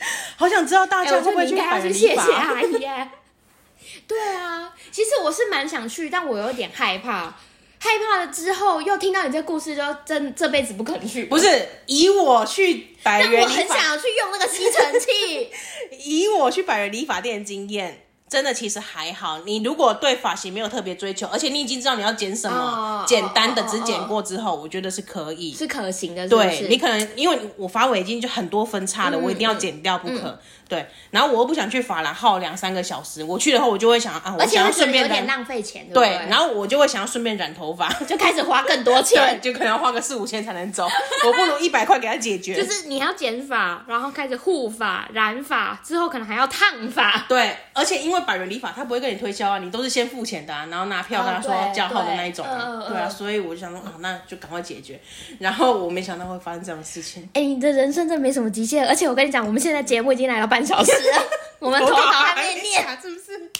[0.36, 1.80] 好想知道大家会不会去百？
[1.92, 2.80] 谢谢阿姨。
[4.06, 7.32] 对啊，其实我是蛮想去，但我有点害怕，
[7.78, 11.26] 害怕了之后又听到你这故事，就真这辈子不可能去。
[11.26, 15.50] 不是以我去百元，但我很想要去用那个吸尘器。
[16.04, 18.06] 以我去百元理发店的经验。
[18.30, 26.36] 真的其实还好，你如果对发型没有特别追求，而且你已经知道你要剪什么，简单的只剪过之后，我觉得是可以，是可行的是是。
[26.36, 30.38] 对，你可能因为我发尾已经就很多分叉了，我一定要剪掉不可。
[30.68, 40.86] 对，然后我又不想去发廊耗两三个小时，我去的话我就会想啊，我想要顺便有点浪费钱，对，对，然后我就会想要顺便染头发， 就开始花更多钱， 就可能要花个四五千才能走，
[41.26, 42.54] 我不如一百块给他解决。
[42.54, 47.26] 就是你要剪发，然后开始护发、染发，之后可能还要烫发。
[47.28, 55.00] 对，而且因为百元礼法，他不会跟你推销啊，你都是先付钱的啊，然后拿票跟他说叫号的那一种啊，对啊，所以我就想说啊，那就赶快解决。
[55.38, 57.28] 然后我没想到会发生这样的事情。
[57.34, 61.22] 哎，你的人生真的没什么极限，而且我跟你讲，我们现在节目已经来了半小时了。
[61.60, 63.50] 我们头发还没念，是不是？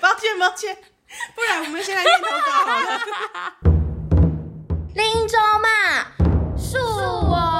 [0.00, 0.76] 抱歉抱歉，
[1.34, 3.00] 不然我们先来念头稿好了。
[4.94, 6.06] 林州嘛，
[6.56, 7.51] 恕我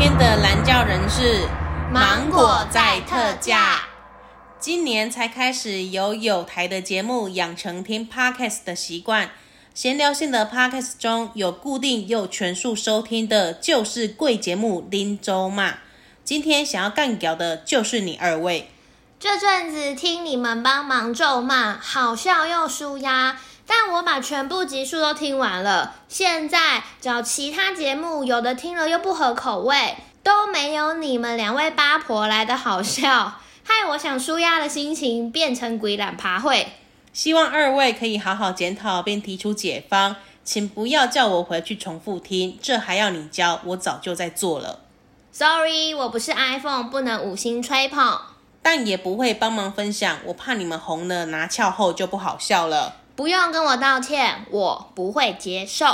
[0.00, 1.46] 天的蓝教人是
[1.92, 3.82] 芒果在特价。
[4.58, 9.32] 今年才开始有有台的节目养成听 Podcast 的习惯。
[9.74, 15.74] 闲聊性的 podcast 中有固定又全数收听的，就是贵节目林州骂。
[16.24, 18.70] 今天想要干屌的，就是你二位。
[19.18, 23.38] 这阵子听你们帮忙咒骂，好笑又舒压。
[23.72, 36.66] 但我把全部集数都听完了，现在找其他节目，有的听了又不合口味，都没有你们两位八婆来的好笑， 害我想舒压的心情变成鬼懒爬会。
[37.12, 43.60] 希望二位可以好好检讨并提出解方，请不要叫我回去重复听，这还要你教？
[43.66, 44.80] 我早就在做了。
[45.30, 48.20] Sorry，我不是 iPhone，不能五星吹捧，
[48.62, 52.96] 但也不会帮忙分享，我怕你们红了拿翘后就不好笑了。
[53.20, 55.84] 不用跟我道歉，我不会接受。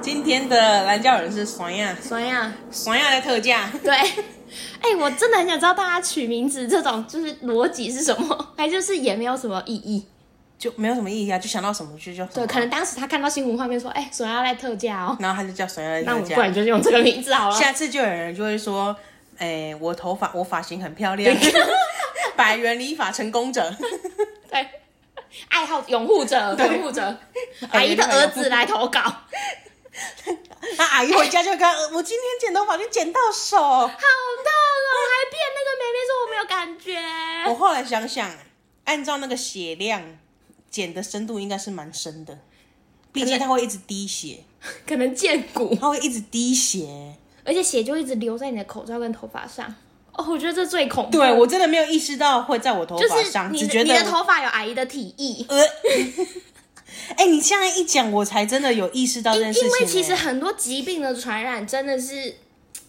[0.00, 3.92] 今天的蓝教人是酸亚，酸亚，酸亚的特价，对。
[4.80, 10.06] 哎、欸，我真的很想知道大家取名字这种就是逻辑是什么， 还就是也没有什么意义，
[10.58, 12.24] 就没有什么意义啊，就想到什么就叫。
[12.28, 17.54] 对，可能当时他看到新闻画面说，哎、欸，索要来特价哦，然后他就叫索要来特价，那我不然就用这个名字好了。
[17.54, 18.96] 下次就有人就会说，
[19.36, 21.36] 哎、欸，我头发我发型很漂亮，
[22.40, 23.70] 百元理发成功者，
[24.50, 24.66] 对，
[25.48, 27.14] 爱好拥护者拥护者，
[27.70, 29.02] 阿姨的儿子来投稿。
[30.78, 34.96] 那阿姨回家就跟我今天剪头发就剪到手，好痛哦！
[34.96, 36.96] 我还骗那个妹妹说我没有感觉。
[37.50, 38.34] 我后来想想，
[38.84, 40.02] 按照那个血量，
[40.70, 42.38] 剪的深度应该是蛮深的，
[43.12, 44.44] 毕竟它会一直滴血，
[44.86, 49.74] 可能见骨，它会一直滴血，而且血就一直留在你的口罩跟头发上。
[50.20, 51.18] 哦，我觉得这最恐怖。
[51.18, 55.44] 对，我真的没有意识到会在我头发上，就是、只觉得你的头发有阿姨的体液。
[55.48, 55.64] 呃
[57.16, 59.68] 哎、欸，你现在一讲，我才真的有意识到这件事情。
[59.68, 62.36] 因为其实很多疾病的传染真的是，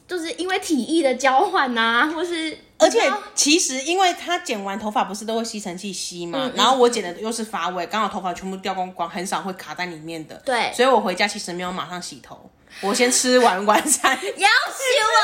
[0.07, 2.99] 就是因为体液的交换啊，或是而且
[3.33, 10.35] 其实因为他剪完头发不是都会吸尘器吸嘛，嗯嗯，然后我剪的又是发尾，刚好头发全部掉光光，很少会卡在里面的。
[10.45, 12.49] 对，所以我回家其实没有马上洗头，
[12.81, 14.15] 我先吃完晚餐。
[14.21, 15.23] 要修啊！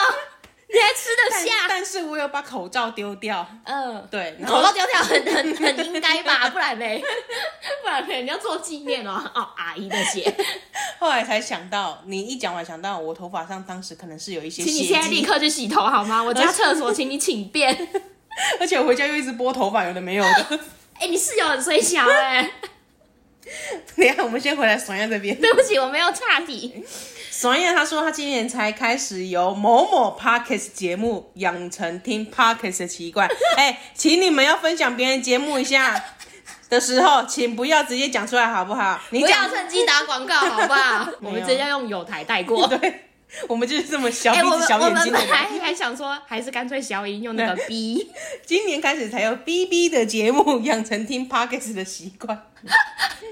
[0.74, 1.66] 你还吃得下？
[1.70, 3.48] 但是我有把口罩丢掉。
[3.64, 6.50] 嗯，对，口罩丢掉很很很应该吧？
[6.52, 6.86] 不然呢？
[7.82, 8.14] 不然呢？
[8.16, 9.24] 你要做纪念哦。
[9.34, 10.36] 哦，阿姨的血。
[11.00, 14.70] 后来才想到，你一讲完想到我头发上当时可能是有一些血。
[14.70, 16.22] 请你现在立刻去洗头好吗？
[16.22, 17.88] 我家厕所，请你请便。
[18.60, 20.60] 而且我回家又一直拨头发，有的没有的。
[20.96, 22.52] 哎、欸，你室友很衰小哎、欸。
[23.96, 25.40] 等一下，我们先回来爽亚这边。
[25.40, 26.84] 对不起，我没有岔题。
[27.40, 33.30] 爽亚他说他今年才开始由某某 Parkes 节目养成听 Parkes 的习惯。
[33.56, 36.04] 哎、欸，请你们要分享别人节目一下
[36.68, 39.00] 的时候，请不要直接讲出来好不好？
[39.12, 41.08] 你不要趁机打广告好不好？
[41.22, 42.66] 我们直接用有台带过。
[42.68, 43.07] 对，
[43.48, 45.28] 我们就是这么小鼻子小眼睛的人。
[45.28, 48.12] 本来还想说，还是干脆小音用那个 B，
[48.46, 52.50] 今年开始才有 BB 的节目，养成听 Podcast 的习惯。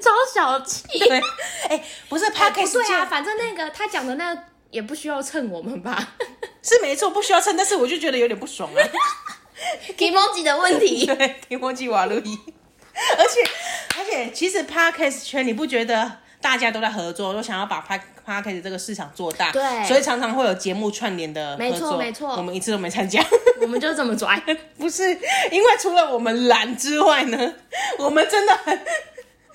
[0.01, 0.83] 超小气。
[0.99, 1.21] 对，
[1.69, 6.13] 哎，不是哎 Podcast 不对啊，反正那个他讲的那个也不需要蹭我们吧
[6.61, 8.79] 是没错，不需要蹭，但是我就觉得有点不爽啊。
[9.97, 11.05] ，emoji 的问题。
[11.05, 12.39] 对，提莫基瓦路易。
[13.17, 13.49] 而且
[13.97, 19.51] 而且，其实 Podcast 圈你不觉得大家都在合作，都想要把 Pod Podcast 这个市场做大？
[19.51, 21.79] 对所以常常会有节目串联的合没作。
[21.91, 23.23] 错没错我们一次都没参加。
[23.61, 24.41] 我们就这么拽。
[24.77, 25.03] 不是，
[25.51, 27.53] 因为除了我们懒之外呢，
[27.99, 28.79] 我们真的很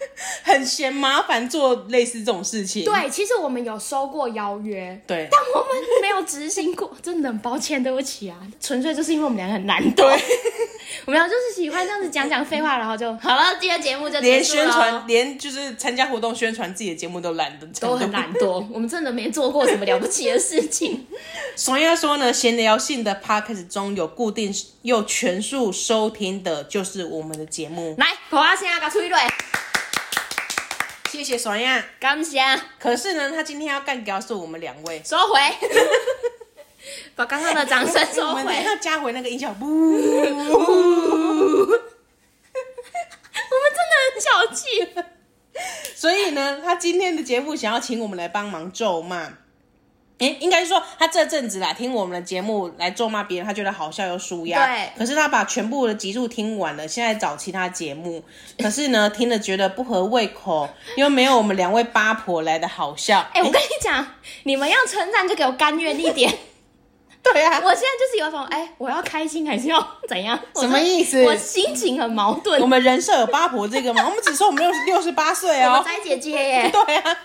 [0.42, 2.84] 很嫌麻烦做类似这种事情。
[2.84, 9.94] 对，其实我们有收过邀约，对但我们没有执行过， 真的很抱歉，对不起啊，纯粹就是因为我们两个很懒惰。
[9.96, 10.07] 对，
[11.07, 21.07] 我们俩就是喜欢这样子讲讲废话，然后就好了，今天节目就连宣传，连就是参加活动宣传自己的节目都懒得，都很懒惰，我们真的没做过什么了不起的事情。
[21.57, 27.94] 所以要说呢，闲聊性的 podcast 中有固定又全数收听的，就是我们的节目。
[27.98, 29.18] 来，口啊先要个吹蕊，
[31.11, 31.85] 谢谢爽呀。
[31.99, 32.41] 感谢，
[32.79, 35.41] 可是呢，他今天要干掉是我们两位，收回，
[37.17, 38.63] 把刚刚的掌声收我们回。
[38.63, 39.53] 要加回那个音效。
[39.61, 41.81] 呜，我们
[43.67, 44.89] 真的很小气。
[45.97, 49.33] 所以呢，他今天的节目想要请我们来帮忙咒骂。
[50.21, 54.64] 诶，应该是说他这阵子啦，听我们的节目来咒骂别人，他觉得好笑又舒压。
[54.66, 58.23] 对可是他把全部的集数听完了，现在找其他节目，
[58.59, 63.27] 可是呢，听了觉得不合胃口，又没有我们两位八婆来的好笑。
[63.33, 64.07] 哎、我跟你讲，
[64.45, 66.33] 你们要称赞就给我甘愿一点。
[67.23, 70.39] 对啊，我现在就是有一种，哎、我要开心还是要 怎样？
[70.57, 72.59] 什么意思我心情很矛盾。
[72.62, 74.07] 我们人设有八婆这个吗？
[74.07, 75.77] 我们只说我们六六十八岁 哦。
[75.79, 77.16] 我们宅姐姐耶，对啊，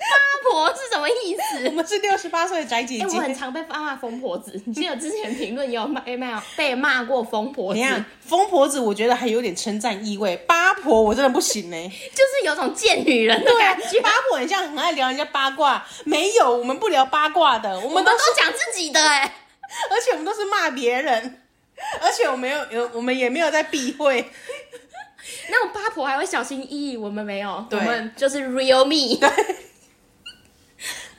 [0.00, 1.70] 八婆是什么意思我思？
[1.70, 3.38] 们是六十八岁的宅姐哎、我很姐。
[3.38, 4.60] 常被骂疯婆子。
[4.66, 10.36] 你记得之前评论有被骂被骂过疯婆子，你看，疯婆子，我觉得还有点称赞意味。
[10.48, 11.76] 八婆我真的不行呢、
[12.12, 19.34] 就是有种贱女人的感觉。，八婆很像很爱聊人家八卦，没有，我们不聊八卦的，我我们都讲自己的哎，
[19.90, 21.42] 而且我们都是骂别人，
[22.00, 24.30] 而且我没有有，我们也没有在避讳。
[25.50, 29.20] 那种八婆还会小心翼翼，我们没有，我们就是 real me。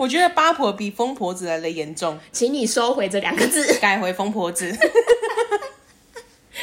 [0.01, 4.65] 我觉得八婆比疯婆子来的严重，请你收回这两个字，改回疯婆子。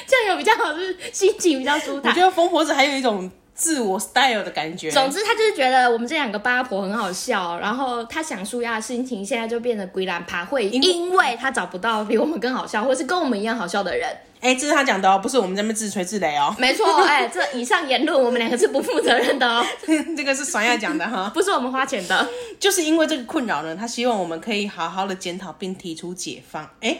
[0.09, 2.20] 这样有比较好，就是心情比较舒坦我觉。
[2.20, 4.88] 得疯婆子还有一种自我 style 的感觉。
[4.90, 14.09] 总之，他就是觉得我们这两个八婆很好笑，然后他想舒压的心情现在就变得鬼懒爬会，因为他找不到比我们更好笑，或是跟我们一样好笑的人。
[14.40, 16.54] 哎、这是他讲的哦，不是我们在那边自吹自擂哦。
[16.59, 19.66] 没错， 哎，这以上言论我们两个是不负责任的哦，
[20.16, 22.24] 这个是爽亚讲的哈， 不是我们花钱的。
[22.61, 26.70] 就是因为这个困扰呢，他希望我们可以好好的检讨并提出解放。
[26.80, 26.96] 哎，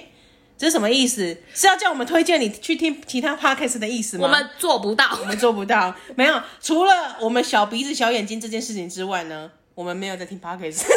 [0.59, 1.37] 这是什么意思？
[1.55, 4.25] 是要叫我们推荐你去听其他 podcast 的意思吗？
[4.25, 6.43] 我们做不到我，们做不到，没有。
[6.61, 10.83] 除了我们小鼻子小眼睛这件事情之外呢，我们没有在听 podcast。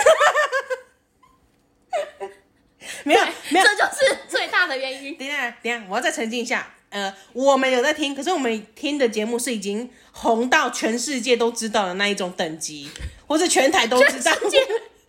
[3.03, 3.65] 没有，没有。
[3.65, 5.15] 这就是最大的原因。
[5.15, 6.67] 等一下，等一下，我要再澄清一下。
[6.89, 12.89] 呃，我们有在听，可是我们听的节目是已经红到全世界都知道的那一种等级，
[13.27, 14.31] 或是全台都知道。
[14.33, 14.51] 全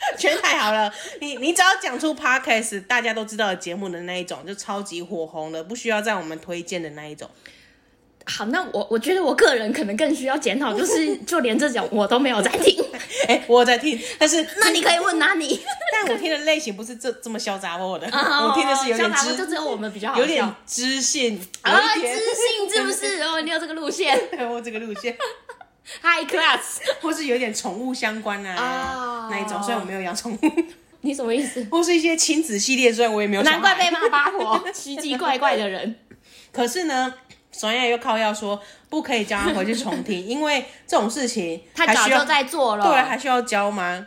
[0.42, 7.28] 台好了，你你只要讲出 podcast 大家都知道的节目的那一种，就超级火红的，不需要在我们推荐的那一种。
[8.24, 12.80] 好，那我我觉得我个人可能更需要检讨，就是 就连这种我都没有在听。
[13.28, 15.60] 哎、我在听，但是那你可以问哪里？
[15.92, 23.22] 但我听的类型不是这这么嚣杂我的，哦我听的是有点知，就只有我们比较好笑有点知性，有啊，知性是不是？
[23.22, 25.16] 哦，你有这个路线对我这个路线，
[26.02, 26.80] ，high class。
[27.00, 30.38] 或是有点宠物相关啊、哦那一种，虽然我没有养宠物，
[31.02, 31.66] 你什么意思？
[31.70, 35.96] 或是一些亲子系列，虽然我也没有难怪被骂八婆， 奇奇怪怪的人。
[36.52, 37.14] 可是呢，
[37.50, 38.60] 爽亚又靠要说
[38.90, 44.06] 不可以叫他回去重听，因为这种事情他早就在做了，对，还需要教吗？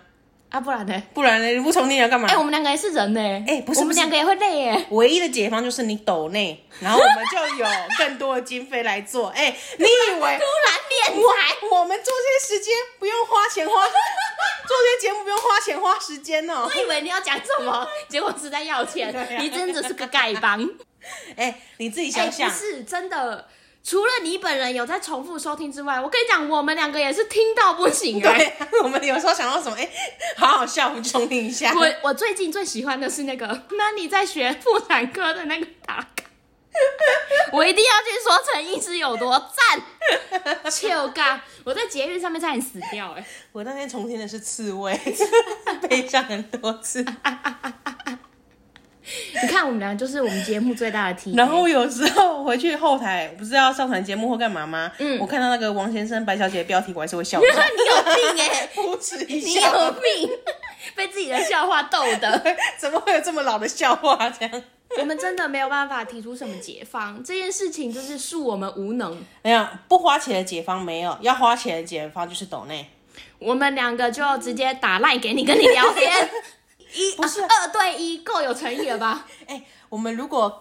[0.49, 1.03] 啊，不然呢？
[1.13, 2.27] 不然呢，你不充电要干嘛？
[2.29, 3.19] 哎、我们两个也是人呢。
[3.47, 4.85] 哎不是不是我们两个也会累耶。
[4.91, 7.67] 唯一的解放就是你抖内， 然后我们就有
[7.97, 9.27] 更多的经费来做。
[9.29, 13.73] 哎、 你以为突然敛财，我们做这些时间不用花钱花，
[14.67, 19.13] 做这些节目不用花钱花时间哦、我以为你要讲什么，结果是在要钱。
[19.13, 20.67] 啊你真的是个丐帮。
[21.35, 23.47] 哎、你自己哎、想想，不是真的。
[23.87, 29.87] 除了你本人有在重复收听之外，我跟你讲，我们两个也是听到不行哎、对， 我们有时候想到什么，哎、
[30.35, 31.71] 好好笑，我们就重听一下。
[31.75, 33.45] 我我最近最喜欢的是那个，
[33.77, 36.23] 那你在学妇产科的那个打卡，
[37.51, 39.79] 我一定要去说陈医师有多赞，
[40.71, 41.43] 就嘎！
[41.63, 43.25] 我在捷运上面差点死掉哎、欸！
[43.51, 44.99] 我那天重听的是刺猬，
[45.87, 47.05] 背上很多次。
[49.41, 51.35] 你看我们俩就是我们节目最大的 T。
[51.35, 54.91] 然后有时候回去后台，不是要上传节目或干嘛吗？
[54.97, 57.39] 嗯，我看到那个王先生、白小姐的标题，我还是会笑。
[57.41, 58.69] 你有病哎、 欸！
[58.73, 60.29] 不止一你有病，
[60.95, 62.55] 被自己的笑话逗的。
[62.77, 64.29] 怎么会有这么老的笑话？
[64.29, 64.63] 这样，
[64.99, 69.23] 我们真的没有办法提出什么解方，这件事情就是恕我们无能。
[69.43, 72.87] 没有不花钱的解方，没有要花钱的解方就是抖内。
[73.37, 76.29] 我们两个就直接打赖给你，跟你聊天。
[76.95, 79.25] 一不是、啊、二对一，够有诚意了吧？
[79.47, 80.59] 哎、欸，我们如果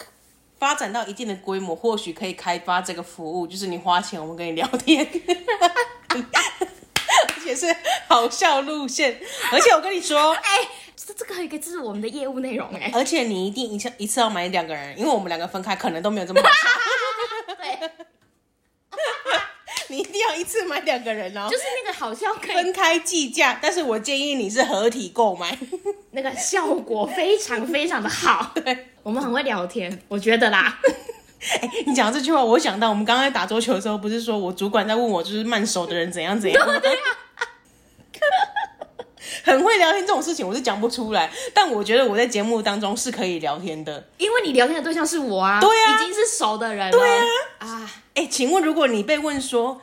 [0.58, 5.06] 发展到一定的规模，或许可以开发这个服务，就是你花钱，我们跟你聊天，
[6.10, 7.74] 而且是
[8.08, 9.20] 好笑路线。
[9.52, 12.90] 而且我跟你说，哎、欸，这这个可以是我们的业务内容哎。
[12.94, 16.68] 而且你一定一次一次要买两个人，因为我们两个分开可能都没有这么好笑。
[17.56, 17.90] 对。
[19.94, 25.56] 你一定要一次买两个人哦，就是那个好像可以分开计价，但是我建议你是合体购买，
[26.10, 28.50] 那个效果非常非常的好。
[28.64, 30.78] 对，我们很会聊天，我觉得啦。
[31.60, 36.76] 哎、欸，你讲这句话，我想到我们刚刚在打桌球的时候，不是说我主管在问我就是慢手的人怎样怎样吗？
[36.82, 36.98] 对啊。
[39.44, 47.24] 很会聊天这种事情我是讲不出来，但我觉得我在节目当中是可以聊天的，因为你聊天的对象是我啊，对啊，已经是熟的人了，对啊，
[47.58, 49.78] 啊，哎、欸，请问如果你被问说，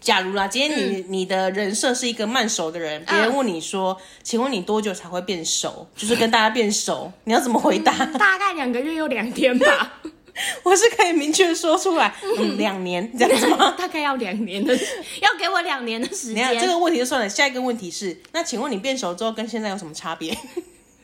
[0.00, 5.86] 假如啦，今天你、嗯、你的人设是一个慢熟的人，别人问你说，请问你多久才会变熟？
[5.96, 7.92] 就是跟大家变熟，你要怎么回答？
[7.98, 10.00] 嗯、大概两个月又两天吧。
[10.64, 13.74] 我是可以明确说出来，嗯，两、嗯、年这样子吗？
[13.78, 14.74] 大概要两年的，
[15.20, 16.58] 要给我两年的时间。
[16.58, 20.36] 这个问题就算了，下一个问题是，那请问你变熟之后跟现在有什么差别？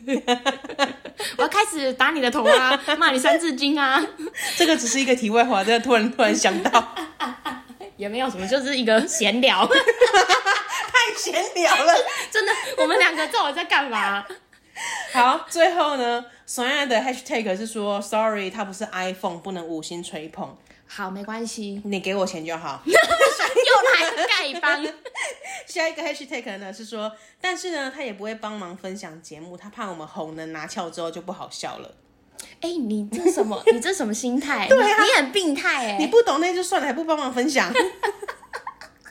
[1.37, 4.03] 我要开始打你的头啊，骂你三字经啊。
[4.57, 6.95] 这个只是一个题外话，真的突然突然想到，
[7.99, 11.93] 也没有什么，就是一个闲聊，太闲聊了，
[12.31, 12.53] 真的。
[12.79, 14.25] 我们两个到底在干嘛？
[15.13, 16.25] 好，最后呢？
[16.51, 20.57] 索亚的 hashtag 是说，sorry，它不是 iPhone，不能五星吹捧。
[20.87, 22.81] 好，没关系，你给我钱就好。
[22.89, 24.83] 又来丐帮。
[25.69, 31.95] 下一个 hashtag 呢是说，但是呢，他也不会帮忙分享节目，他怕我们红了拿翘之后就不好笑了。
[32.63, 33.63] 哎、欸，你这什么？
[33.71, 34.67] 你这什么心态？
[34.73, 35.99] 对啊，你很病态哎！
[35.99, 37.71] 你不懂那就算了，还不帮忙分享。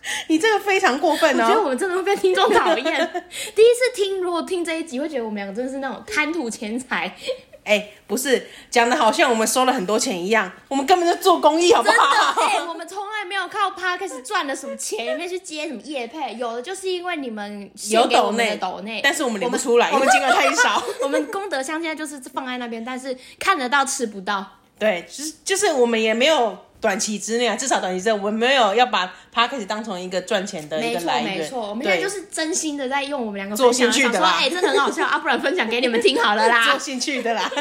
[0.28, 1.43] 你这个非常过分哦！
[1.43, 2.84] 我觉得我们真的会被听众讨厌。
[3.55, 7.16] 第一次听，如果听这一集，会觉得我们两个真的是那种贪图钱财。
[7.64, 12.41] 哎、欸，不是讲的好像我们收了很多钱一样，我们根本就做公益，好不好？
[12.41, 20.82] 哎、欸，我们从来没有靠 Podcast 赚了什么钱，也没去接什么业配，有的就是因为你们有抖内抖内，但是我们领不出来，因为金额太少。
[21.03, 24.45] 我们功德箱现在就是放在那边，但是看得到吃不到。
[24.80, 26.58] 对，就是就是我们也没有。
[26.80, 31.38] 短期之内啊，至少短期之内，我们没有要把 Podcast 当成一个赚钱的一个来源。
[31.40, 34.36] 没错，没错，我们现在就是真心的在用我们两个做兴趣的啦。
[34.38, 36.70] 哎、欸，真的很好笑 啊，不然分享给你们听好了啦。
[36.70, 37.50] 做兴趣的啦。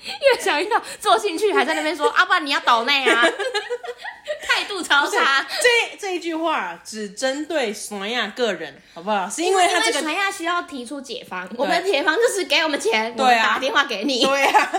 [0.00, 0.70] 越想越
[1.00, 3.20] 做兴趣，还在那边说啊，不然你要抖内啊，
[4.46, 5.44] 态度超差。
[5.60, 9.28] 这这一句话只针对索亚个人，好不好？
[9.28, 14.72] 是因为他这个索亚需要提出解方，我们的解方就是给我们钱，对啊，打电话给你，对啊。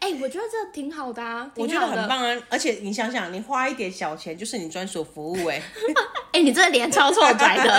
[0.00, 2.42] 哎、欸，我觉得这挺好的啊，我觉得很棒啊！
[2.48, 5.62] 而且你想想，你花一点小钱就是你专属服务、欸，哎，
[6.32, 7.72] 哎，你这脸超臭白的，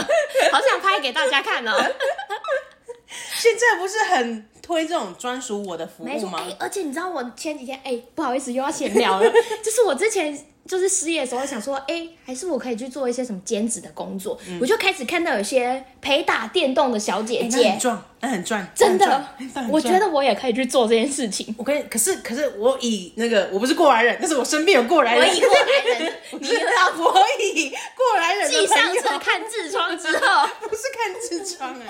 [0.52, 1.72] 好想拍给大家看哦。
[3.40, 6.44] 现在不是很推这种专属我的服务吗？
[6.44, 9.32] 欸、而且你知道，我前几天，哎、欸，不好意思，又要闲聊了，
[9.64, 10.38] 就是我之前。
[10.68, 14.60] 就是失业的时候想说，哎、欸，还是我可以去做一些什么兼职的工作、嗯。
[14.62, 19.28] 我就开始看到有些陪打电动的小姐姐，欸、很赚，那很赚，真的，
[19.70, 21.56] 我觉得我也可以去做这件事情。
[21.58, 31.86] 我可以，可是可是我以那个我不是过来人，但是我身边有过来人，我以过来人， 你知道 我以过来人继上次看痔疮之后， 不是看痔疮啊，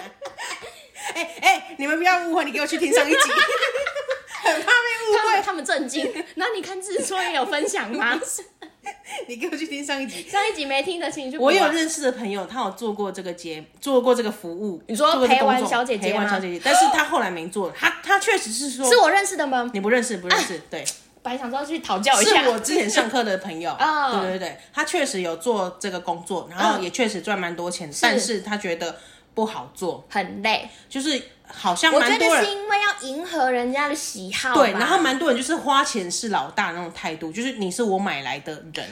[1.16, 3.20] 哎哎、欸欸，你们不要误会，你给我去听上一集，
[4.44, 6.12] 很怕被误会，他们震惊。
[6.36, 8.20] 那你看痔疮也有分享吗？
[9.30, 11.38] 你给我去听上一集，上一集没听的请去。
[11.38, 14.82] 我有认识的朋友，他有做过这个节，做过这个服务。
[14.88, 16.20] 你说陪玩小姐姐吗？
[16.20, 17.70] 陪玩小姐姐，但是他后来没做。
[17.72, 19.70] 他他确实是说，是我认识的吗？
[19.74, 20.56] 你不认识，不认识。
[20.56, 20.86] 啊、对，
[21.22, 22.44] 本来想说去讨教一下。
[22.44, 28.96] 是我之前上课的朋友 啊，对对对，他确实有做这个工作，然后也确实赚蛮多钱，但是他觉得
[29.34, 31.22] 不好做，很累，就是。
[31.50, 34.54] 好像蛮多人，我觉得是因为要迎合人家的喜好。
[34.54, 38.86] 对，然后蛮多人就是花钱是老大那种态度，就是你是我买来的人。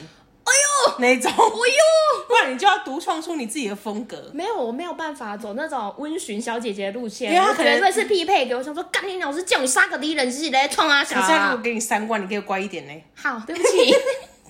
[0.46, 4.30] 哎呦，那种，哎呦，不然你就要独创出你自己的风格。
[4.32, 8.62] 没有，我没有办法走那种温驯小姐姐的路线，因为他可能绝对是匹配给我。
[8.62, 11.60] 想说，干你老师叫你杀个敌人，自己来创啊小可是他如啊。
[11.62, 13.90] 给你三万，你可以乖一点呢，好，对不 起，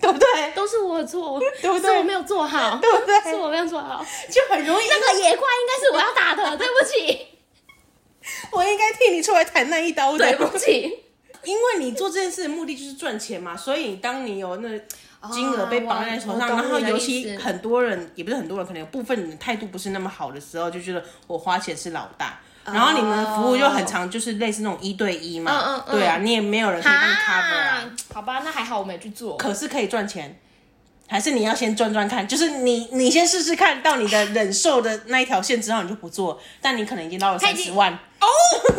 [0.02, 0.52] 对不对？
[0.54, 4.04] 都是我的错，对不对是我没有做好，对不对是我没有做好。
[4.30, 4.84] 就很容易。
[4.88, 7.26] 那个野怪应该是我要打的， 对不起，
[8.52, 10.18] 我应该替你出来弹那一刀的。
[10.18, 11.02] 对不起。
[11.44, 14.68] 因为你做这件事的目的就是赚钱嘛，所以当你有那
[15.32, 22.40] 金额被绑在手上，哦然后尤其很多人，也不是很多人，可能有部分人的态度不是那么好的时候，就觉得我花钱是老大。
[22.64, 29.36] 然后你们的服务就很长，就是类似那种一对一嘛，嗯嗯嗯对啊，你也没有人可以帮你 cover 啊，啊，好吧，那还好我没去做。
[29.36, 30.38] 可是可以赚钱。
[31.08, 38.26] 还是你要先赚赚看，就是你你先试试看到你的忍受的那一条线之后，你就不做，但你可能已经到了三十万哦，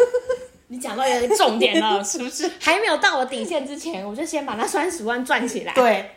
[0.67, 2.51] 你讲到一个重点了，是不是？
[2.59, 6.16] 还没有到我底线之前，我就先把那三十万赚起来。，对，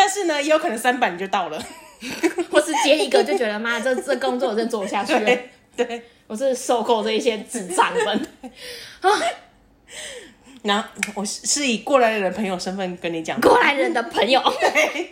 [0.00, 1.62] 但是呢，也有可能三百你就到了，
[2.50, 6.02] 或是接一个就觉得妈，这这工作我真做不下去了， 对对。
[6.26, 8.26] 我真的受够这一些智障们。
[10.62, 14.40] 然后我是是以过来人的朋友身份跟你讲，过来人的朋友，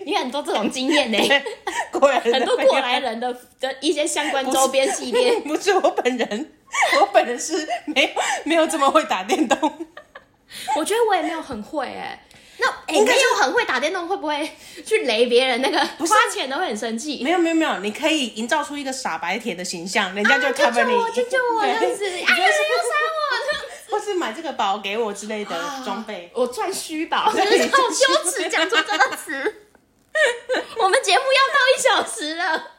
[0.07, 1.19] 你很多这种经验呢，
[1.91, 5.41] 过来很多过来人的的一些相关周边系列。
[5.41, 6.53] 不是我本人，
[7.01, 8.09] 我本人是没有
[8.45, 9.59] 没有这么会打电动，
[10.77, 12.23] 我觉得我也没有很会哎。
[12.61, 14.51] 那哎，应该是没有很会打电动，会不会
[14.85, 15.63] 去雷别人？
[15.63, 17.23] 那个花钱的会很生气。
[17.23, 22.53] 没有没有没有，你可以营造出一个傻白甜的形象，人家就啊救 cover 你，救我，救救我，对这样子，哎呀，不要杀
[23.15, 23.19] 我！
[23.91, 26.31] 或是买这个宝给我之类的装备。
[26.35, 29.65] 我赚虚宝，真对是好羞耻，讲出这个词。
[30.79, 32.73] 我们节目要到一小时了，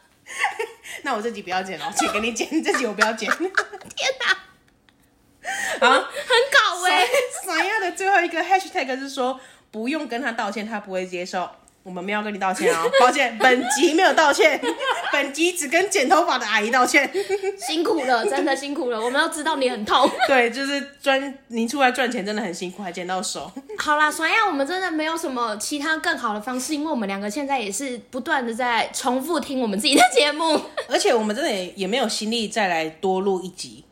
[1.03, 3.29] 那我这集不要剪了，请给你剪，这集我不要剪。
[3.29, 6.03] 天哪，啊，很
[6.51, 7.07] 搞哎、
[7.45, 9.39] 三亚的最后一个 hashtag 是说
[9.71, 11.49] 不用跟他道歉，他不会接受。
[11.81, 14.59] 我们没有跟你道歉哦， 抱歉，本集没有道歉，
[15.13, 17.09] 本集只跟剪头发的阿姨道歉。
[17.57, 20.07] 辛苦了，真的辛苦了，我们要知道你很痛。
[20.27, 23.49] 对，就是赚你出来赚钱真的很辛苦，还剪到手。
[23.77, 30.59] 好啦，所以我们真的没有什么其他更好的方式，因为我们两个现在也是不断的在重复听我们自己的节目。
[30.89, 33.85] 而且我们真的也也没有心力再来多录一集，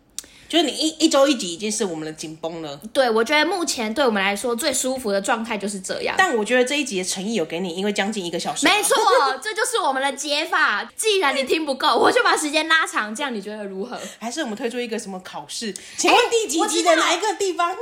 [0.47, 2.79] 就是你一一周一集已经是我们的紧绷了。
[2.93, 6.15] 对，我觉得目前对我们来说最舒服的状态就是这样。
[6.17, 8.65] 但我觉得这一集的诚意有给你，因为将近一个小时。
[8.65, 8.95] 没错，
[9.41, 10.87] 这就是我们的解法。
[10.95, 15.73] 既然你听不够，我就把时间拉长，这样你觉得如何还是我们推出一个什么考试？
[15.97, 17.75] 请问第几集的哪一个地方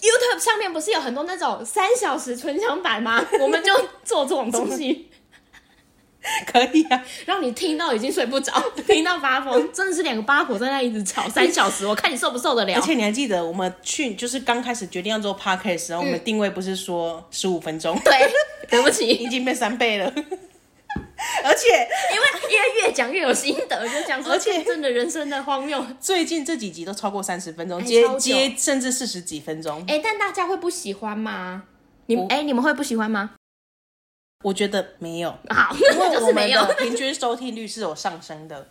[0.00, 3.24] ？？YouTube 上面不是有很多那种三小时纯享版吗？
[3.40, 3.72] 我们就
[4.04, 5.08] 做这种东西，
[6.46, 8.52] 可以啊，让你听到已经睡不着，
[8.86, 12.80] 听到发疯，真的是两个八婆在那一直吵三小时，我看你受不受得了而。
[12.80, 18.12] 且你还记得我们去就是刚开始决定要做 podcast 的时候，我们定位不是说十五分钟，对，
[18.68, 20.12] 对不起 已起，经变三倍了。
[21.44, 21.68] 而且
[22.14, 25.84] 因为因为越讲越有心得，就讲说而且真的人生的荒谬。
[26.00, 29.82] 最近这几集都超过三十分钟，哎接接甚至四十几分钟。
[29.88, 31.64] 哎，但大家会不喜欢吗？
[32.06, 33.30] 你我哎，你们会不喜欢吗？
[34.42, 36.74] 我觉得没有，好，因为我们的。
[36.82, 38.68] 平均收听率是有上升的，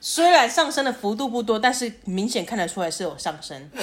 [0.00, 3.70] 虽然上升的幅度不多，但是明显看得出来是有上升。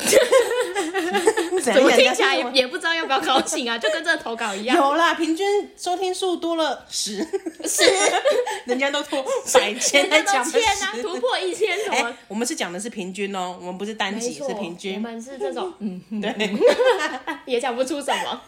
[1.62, 3.78] 怎怎么听起来也也不知道要不要高兴啊？
[3.80, 4.76] 就跟这个投稿一样。
[4.78, 7.18] 有啦，平均收听数多了十，
[7.66, 7.84] 是，
[8.66, 12.14] 人家都拖百千在讲都欠啊，突破一千什哎、么？
[12.28, 15.01] 我们是讲的是平均哦，我们不是单集，是平均我均。
[15.01, 16.58] 们是这种，嗯，对，
[17.45, 18.41] 也讲不出什么。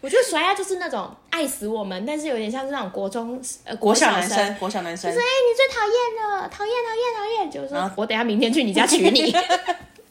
[0.00, 5.10] 我觉得甩亚就是那种爱死我们，但是有点像是那种国中呃国小小男生，国小男生。
[5.10, 9.34] 就是哎、，你最讨厌了，讨厌讨厌讨厌，就是说我等下明天去你家娶你，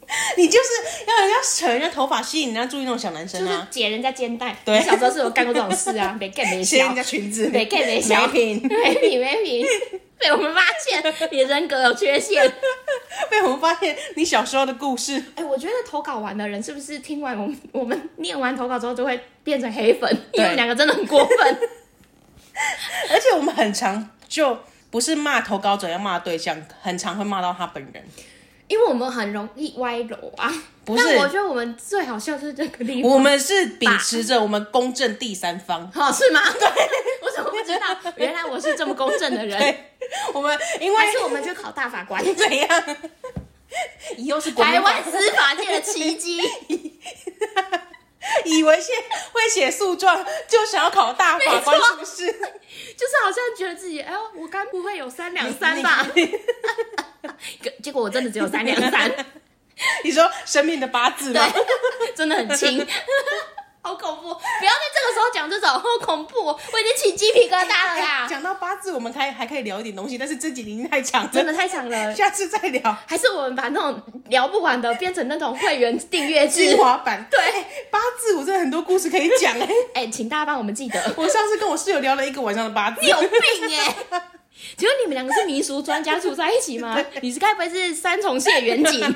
[0.38, 4.56] 你就是要人家扯人家头发，吸引人家注意那种小男生就是啊，解人家肩带。
[4.64, 6.16] 对你小时候是有干过这种事啊？
[6.20, 9.66] 没干没笑掀人家，裙子，没干没笑，没品，没品没品，
[10.18, 12.52] 被我们发现你人格有缺陷。
[13.30, 15.22] 被我们发现你小时候的故事。
[15.36, 20.10] 哎、我觉得投稿完的人是不是听完我们我们念完投稿之后就会变成黑粉？
[20.32, 21.60] 因为我们两个真的很过分。
[23.10, 24.58] 而且我们很常就
[24.90, 28.04] 不是骂投稿者，要骂对象，很常会骂到他本人。
[28.68, 30.54] 因为我们很容易歪楼啊，
[30.84, 33.12] 不是但我觉得我们最好笑是这个地方。
[33.12, 35.90] 我们是秉持着我们公正第三方。
[35.92, 36.42] 好、是吗？
[36.52, 36.68] 对，
[37.24, 38.14] 我怎么不知道？
[38.18, 39.78] 原来我是这么公正的人。
[40.34, 42.24] 我们因为还是我们去考大法官？
[42.36, 42.84] 怎样？
[44.18, 46.40] 以后是台法湾司法界的奇迹。
[48.46, 48.92] 以为写
[49.32, 52.26] 会写诉状就想要考大法官，是不是？
[52.98, 56.06] 就是好像觉得自己，哎呦，我该不会有三两三吧？
[57.84, 59.12] 结果我真的只有三两三，
[60.04, 61.54] 你说生命的八字对吗？，
[62.16, 62.86] 真的很轻，
[63.82, 64.34] 好恐怖！
[64.34, 68.28] 不要在这个时候讲讲这种，好恐怖，我已经起鸡皮疙瘩了呀。
[68.30, 72.98] 讲到八字，我们还还可以聊一点东西，但是这集已经太长了，真的太长了，下次再聊。
[73.06, 77.26] 还是我们把那种聊不完的变成那种会员订阅制精华版。
[77.32, 77.40] 对，
[77.90, 81.14] 八字我真的很多故事可以讲哎哎，请大家帮我们记得。
[81.16, 83.30] 我上次跟我室友聊了一个晚上的八字，你有病
[83.72, 83.96] 哎！
[84.76, 87.00] 请问你们两个是民俗专家住在一起吗？
[87.22, 89.16] 你是该不会是三重谢远景？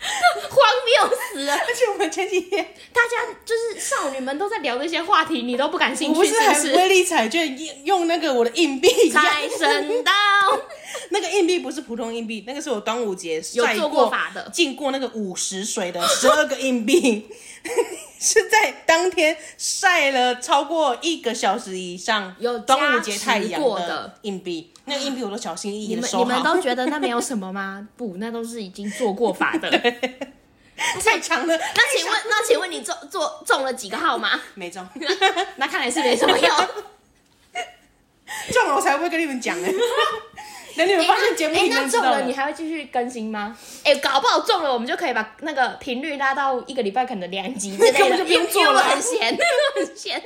[0.48, 1.54] 荒谬死了！
[1.54, 6.58] 而且我们前几天，大家就是少女们都在聊那些话题，你都不感兴趣，不是还？
[6.74, 10.12] 威力彩券用那个我的硬币，财神到，
[11.10, 17.28] 那个硬币不是普通硬币，那个是我端午节有做过法的，进过那个五十水的十二个硬币，
[18.20, 24.72] 是在当天晒了超过一个小时以上，有端午节太阳的硬币。
[24.84, 26.24] 那个硬币我都小心翼翼的收好。
[26.24, 27.88] 你们你们都觉得那没有什么吗？
[27.96, 29.70] 不，那都是已经做过法的。
[31.04, 31.56] 太强了。
[31.56, 34.40] 那请问，那请问你中中中了几个号码？
[34.54, 34.86] 没中。
[35.56, 36.48] 那看来是没什么用。
[38.52, 39.68] 中了我才不会跟你们讲呢。
[40.76, 43.56] 等你们发现节目，哎、欸欸，那中了你还会继续更新吗？
[43.84, 49.38] 哎、欸，搞不好中了，我们就可以把那个频率拉到一个礼拜可能两集之类的， 根本就不用做了，很闲，
[49.76, 50.22] 很闲。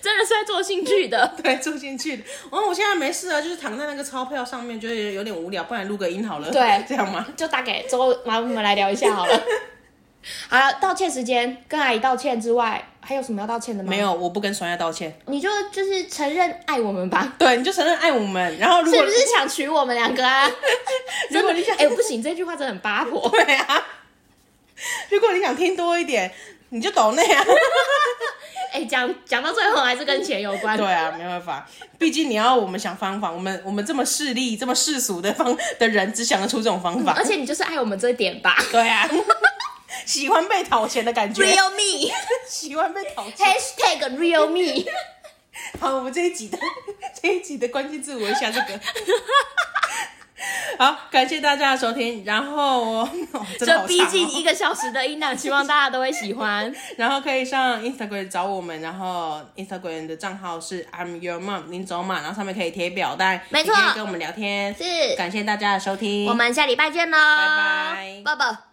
[0.00, 2.22] 真的是在做兴趣的，对，做兴趣的。
[2.50, 6.48] 哦，我现在没事啊，就是躺在那个钞票上面，觉得有点无聊，不然录个音好了。
[6.52, 7.26] 对，这样吗？
[7.36, 9.42] 就打给周，麻烦我们来聊一下好了。
[10.48, 13.90] 好了，道歉时间，跟阿姨道歉之外，还有什么要道歉的吗？
[13.90, 15.12] 没有，我不跟双亚道歉。
[15.26, 17.32] 你就就是承认爱我们吧。
[17.36, 20.48] 对，你就承认爱我们，然后如果是不是想娶我们两个啊？
[21.30, 23.28] 如果你想，哎、欸，不行，这句话真的很八婆。
[23.34, 23.86] 对啊。
[25.10, 26.32] 如果你想听多一点，
[26.70, 27.44] 你就抖那啊。
[28.72, 30.78] 哎、欸，讲讲到最后还是跟钱有关。
[30.78, 37.12] 对啊，没办法，毕竟你要我们想方法，我们我们这么势利、这么世俗的方的人，只想得出这种方法。
[37.16, 38.56] 而且你就是爱我们这一点吧？
[38.72, 39.06] 对啊，
[40.06, 41.42] 喜欢被讨钱的感觉。
[41.42, 42.12] Real me，
[42.48, 43.46] 喜欢被讨钱。
[43.46, 44.84] Hashtag real me。
[45.80, 46.58] 好，我们这一集的
[47.20, 48.80] 这一集的关键字，我一下这个。
[50.76, 52.24] 好，感谢大家的收听。
[52.24, 53.08] 然后，
[53.58, 56.74] 这毕竟一个小时的音档，希望大家都会喜欢。
[56.96, 64.74] 然后可以上 Instagram 找我们，然后 Instagram 的账号是 I'm Your Mom 林走马，然后上面可以贴表单，没错，可以跟我们聊天。
[64.74, 68.71] 是，感谢大家的收听，我们下礼拜见喽，拜拜，拜拜。